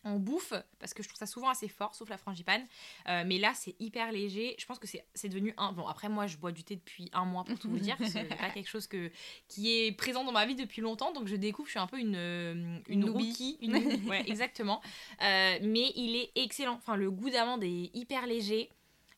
[0.05, 2.64] en bouffe parce que je trouve ça souvent assez fort sauf la frangipane.
[3.09, 4.55] Euh, mais là c'est hyper léger.
[4.59, 7.24] Je pense que c'est devenu un bon après moi je bois du thé depuis un
[7.24, 7.96] mois pour tout vous dire.
[8.07, 9.11] C'est pas quelque chose que
[9.49, 11.12] qui est présent dans ma vie depuis longtemps.
[11.12, 13.76] Donc je découvre je suis un peu une euh, une, Une rookie une
[14.09, 14.80] ouais exactement.
[15.22, 16.74] Euh, mais il est excellent.
[16.74, 18.70] Enfin le goût d'amande est hyper léger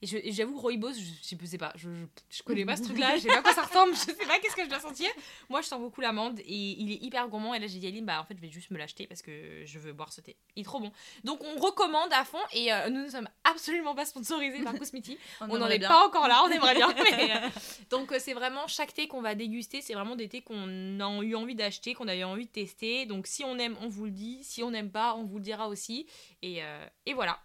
[0.03, 3.15] et j'avoue rooibos je, je sais pas je, je, je connais pas ce truc là
[3.17, 5.09] je sais pas quoi ça ressemble je sais pas qu'est-ce que je dois sentir
[5.49, 7.91] moi je sens beaucoup l'amande et il est hyper gourmand et là j'ai dit à
[7.91, 10.21] Aline bah en fait je vais juste me l'acheter parce que je veux boire ce
[10.21, 10.93] thé il est trop bon
[11.25, 15.19] donc on recommande à fond et euh, nous ne sommes absolument pas sponsorisés par Cosmiti
[15.41, 15.89] on n'en est bien.
[15.89, 16.89] pas encore là, on aimerait bien.
[17.17, 17.49] mais, euh,
[17.91, 21.23] donc euh, c'est vraiment chaque thé qu'on va déguster, c'est vraiment des thés qu'on a
[21.23, 23.07] eu envie d'acheter, qu'on a eu envie de tester.
[23.07, 24.43] Donc si on aime, on vous le dit.
[24.43, 26.07] Si on n'aime pas, on vous le dira aussi.
[26.43, 27.41] Et, euh, et voilà.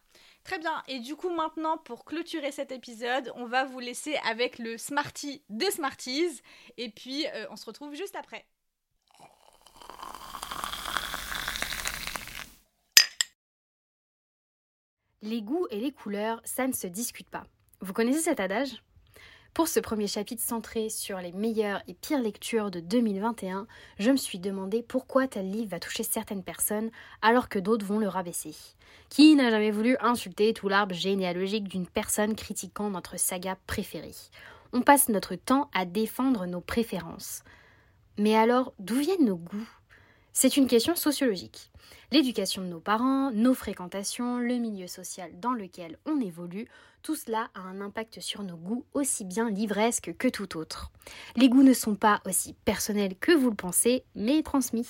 [0.45, 0.83] Très bien.
[0.87, 5.43] Et du coup, maintenant, pour clôturer cet épisode, on va vous laisser avec le Smartie
[5.49, 6.39] des Smarties.
[6.77, 8.45] Et puis, euh, on se retrouve juste après.
[15.23, 17.47] Les goûts et les couleurs, ça ne se discute pas.
[17.81, 18.84] Vous connaissez cet adage?
[19.55, 24.17] Pour ce premier chapitre centré sur les meilleures et pires lectures de 2021, je me
[24.17, 26.91] suis demandé pourquoi tel livre va toucher certaines personnes
[27.21, 28.53] alors que d'autres vont le rabaisser.
[29.07, 34.11] Qui n'a jamais voulu insulter tout l'arbre généalogique d'une personne critiquant notre saga préférée?
[34.73, 37.41] On passe notre temps à défendre nos préférences.
[38.17, 39.69] Mais alors, d'où viennent nos goûts?
[40.37, 41.71] C'est une question sociologique.
[42.11, 46.67] L'éducation de nos parents, nos fréquentations, le milieu social dans lequel on évolue,
[47.03, 50.91] tout cela a un impact sur nos goûts aussi bien livresques que tout autre.
[51.37, 54.89] Les goûts ne sont pas aussi personnels que vous le pensez, mais transmis.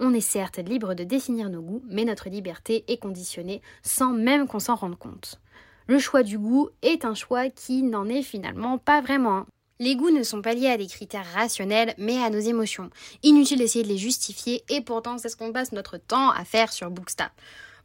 [0.00, 4.48] On est certes libre de définir nos goûts, mais notre liberté est conditionnée sans même
[4.48, 5.38] qu'on s'en rende compte.
[5.86, 9.46] Le choix du goût est un choix qui n'en est finalement pas vraiment un.
[9.80, 12.90] Les goûts ne sont pas liés à des critères rationnels, mais à nos émotions.
[13.22, 16.72] Inutile d'essayer de les justifier, et pourtant c'est ce qu'on passe notre temps à faire
[16.72, 17.30] sur Booksta.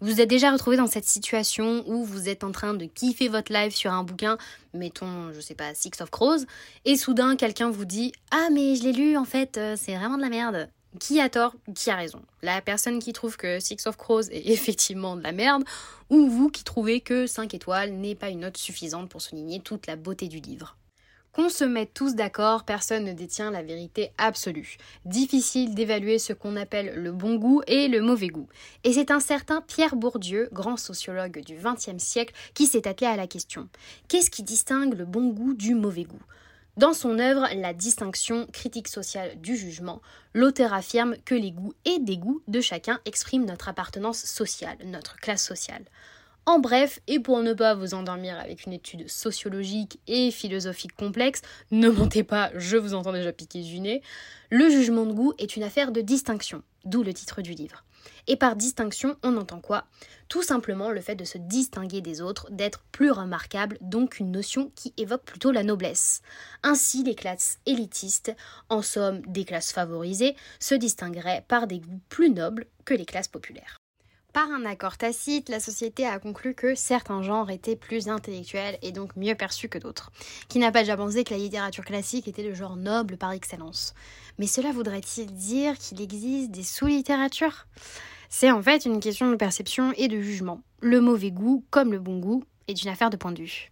[0.01, 3.53] Vous êtes déjà retrouvé dans cette situation où vous êtes en train de kiffer votre
[3.53, 4.39] live sur un bouquin,
[4.73, 6.45] mettons, je sais pas, Six of Crows,
[6.83, 10.17] et soudain quelqu'un vous dit Ah, mais je l'ai lu, en fait, euh, c'est vraiment
[10.17, 10.69] de la merde.
[10.99, 14.47] Qui a tort, qui a raison La personne qui trouve que Six of Crows est
[14.51, 15.63] effectivement de la merde,
[16.09, 19.85] ou vous qui trouvez que 5 étoiles n'est pas une note suffisante pour souligner toute
[19.85, 20.75] la beauté du livre
[21.33, 24.77] qu'on se mette tous d'accord, personne ne détient la vérité absolue.
[25.05, 28.47] Difficile d'évaluer ce qu'on appelle le bon goût et le mauvais goût.
[28.83, 33.17] Et c'est un certain Pierre Bourdieu, grand sociologue du XXe siècle, qui s'est attelé à
[33.17, 33.67] la question.
[34.07, 36.21] Qu'est-ce qui distingue le bon goût du mauvais goût?
[36.77, 40.01] Dans son œuvre La distinction critique sociale du jugement,
[40.33, 45.45] l'auteur affirme que les goûts et dégoûts de chacun expriment notre appartenance sociale, notre classe
[45.45, 45.85] sociale.
[46.45, 51.41] En bref, et pour ne pas vous endormir avec une étude sociologique et philosophique complexe,
[51.71, 54.01] ne montez pas, je vous entends déjà piquer du nez,
[54.49, 57.85] le jugement de goût est une affaire de distinction, d'où le titre du livre.
[58.27, 59.85] Et par distinction, on entend quoi?
[60.27, 64.69] Tout simplement le fait de se distinguer des autres, d'être plus remarquable, donc une notion
[64.75, 66.21] qui évoque plutôt la noblesse.
[66.61, 68.35] Ainsi, les classes élitistes,
[68.67, 73.29] en somme des classes favorisées, se distingueraient par des goûts plus nobles que les classes
[73.29, 73.77] populaires.
[74.33, 78.91] Par un accord tacite, la société a conclu que certains genres étaient plus intellectuels et
[78.91, 80.11] donc mieux perçus que d'autres.
[80.49, 83.93] Qui n'a pas déjà pensé que la littérature classique était le genre noble par excellence
[84.39, 87.67] Mais cela voudrait-il dire qu'il existe des sous-littératures?
[88.27, 90.61] C'est en fait une question de perception et de jugement.
[90.81, 93.71] Le mauvais goût, comme le bon goût, est une affaire de point de vue.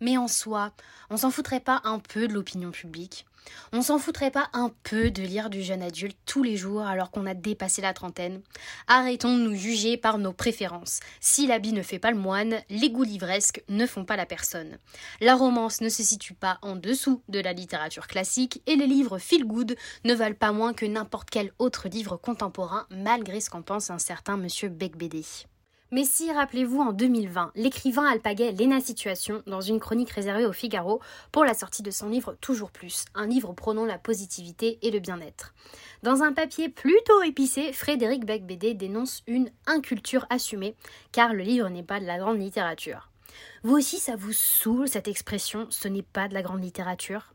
[0.00, 0.72] Mais en soi,
[1.10, 3.26] on s'en foutrait pas un peu de l'opinion publique?
[3.72, 7.10] On s'en foutrait pas un peu de lire du jeune adulte tous les jours alors
[7.10, 8.40] qu'on a dépassé la trentaine
[8.86, 11.00] Arrêtons de nous juger par nos préférences.
[11.20, 14.78] Si l'habit ne fait pas le moine, les goûts livresques ne font pas la personne.
[15.20, 19.18] La romance ne se situe pas en dessous de la littérature classique et les livres
[19.18, 23.62] feel good ne valent pas moins que n'importe quel autre livre contemporain malgré ce qu'en
[23.62, 25.24] pense un certain monsieur Becbédé.
[25.90, 31.00] Mais si, rappelez-vous, en 2020, l'écrivain alpaguait Léna Situation dans une chronique réservée au Figaro
[31.32, 34.98] pour la sortie de son livre Toujours Plus, un livre prônant la positivité et le
[34.98, 35.54] bien-être.
[36.02, 40.76] Dans un papier plutôt épicé, Frédéric Becbédé dénonce une inculture assumée,
[41.10, 43.10] car le livre n'est pas de la grande littérature.
[43.62, 47.32] Vous aussi, ça vous saoule cette expression, ce n'est pas de la grande littérature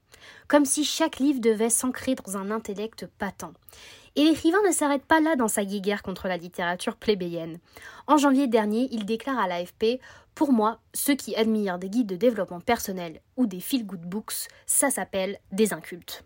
[0.48, 3.54] Comme si chaque livre devait s'ancrer dans un intellect patent.
[4.16, 7.60] Et l'écrivain ne s'arrête pas là dans sa guéguerre contre la littérature plébéienne.
[8.06, 10.00] En janvier dernier, il déclare à l'AFP
[10.36, 14.92] Pour moi, ceux qui admirent des guides de développement personnel ou des feel-good books, ça
[14.92, 16.24] s'appelle des incultes.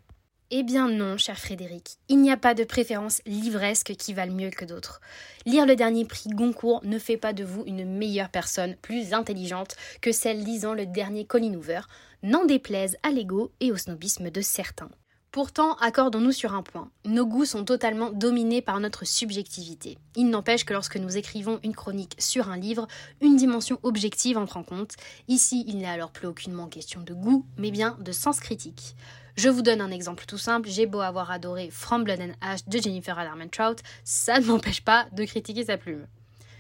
[0.50, 4.50] Eh bien non, cher Frédéric, il n'y a pas de préférence livresque qui valent mieux
[4.50, 5.02] que d'autres.
[5.46, 9.76] Lire le dernier prix Goncourt ne fait pas de vous une meilleure personne, plus intelligente
[10.02, 11.82] que celle lisant le dernier Colin Hoover,
[12.24, 14.90] n'en déplaise à l'ego et au snobisme de certains.
[15.38, 16.90] Pourtant, accordons-nous sur un point.
[17.06, 20.00] Nos goûts sont totalement dominés par notre subjectivité.
[20.16, 22.88] Il n'empêche que lorsque nous écrivons une chronique sur un livre,
[23.22, 24.96] une dimension objective entre en compte.
[25.28, 28.96] Ici, il n'est alors plus aucunement question de goût, mais bien de sens critique.
[29.36, 32.66] Je vous donne un exemple tout simple, j'ai beau avoir adoré From Blood and Ash
[32.66, 33.16] de Jennifer
[33.52, 36.08] Trout, ça ne m'empêche pas de critiquer sa plume.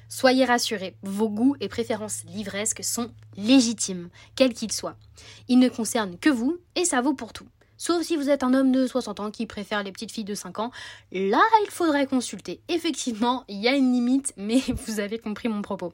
[0.07, 4.97] Soyez rassurés, vos goûts et préférences livresques sont légitimes, quels qu'ils soient.
[5.47, 7.47] Ils ne concernent que vous et ça vaut pour tout.
[7.78, 10.36] Sauf si vous êtes un homme de 60 ans qui préfère les petites filles de
[10.36, 10.71] 5 ans.
[11.11, 12.61] Là, il faudrait consulter.
[12.67, 15.93] Effectivement, il y a une limite, mais vous avez compris mon propos.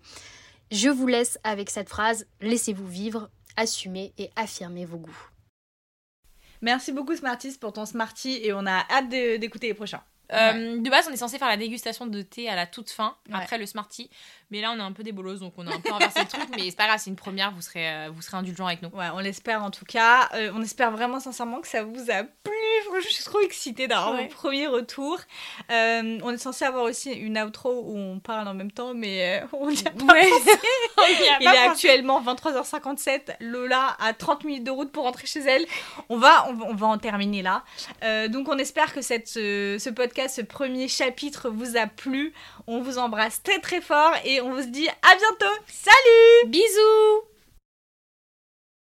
[0.72, 5.30] Je vous laisse avec cette phrase, laissez-vous vivre, assumez et affirmez vos goûts.
[6.62, 10.02] Merci beaucoup Smarties pour ton Smarty et on a hâte d'écouter les prochains.
[10.32, 13.16] Euh, de base, on est censé faire la dégustation de thé à la toute fin,
[13.32, 14.10] après le Smarty.
[14.54, 16.28] Mais là, on est un peu des bolos, donc on a un peu inversé le
[16.28, 16.44] truc.
[16.56, 18.90] Mais c'est pas grave, c'est une première, vous serez, euh, vous serez indulgents avec nous.
[18.90, 20.30] Ouais, on l'espère en tout cas.
[20.36, 22.54] Euh, on espère vraiment sincèrement que ça vous a plu.
[23.02, 25.20] Je suis trop excitée d'avoir mon premier retour.
[25.72, 29.72] on est censé avoir aussi une outro où on parle en même temps, mais on
[29.72, 30.20] n'y a pas
[31.42, 33.38] Il est actuellement 23h57.
[33.40, 35.66] Lola a 30 minutes de route pour rentrer chez elle.
[36.10, 37.64] On va, on va, en terminer là.
[38.28, 42.34] donc on espère que cette, ce podcast ce premier chapitre vous a plu.
[42.68, 45.56] On vous embrasse très très fort et on vous dit à bientôt.
[45.68, 47.33] Salut Bisous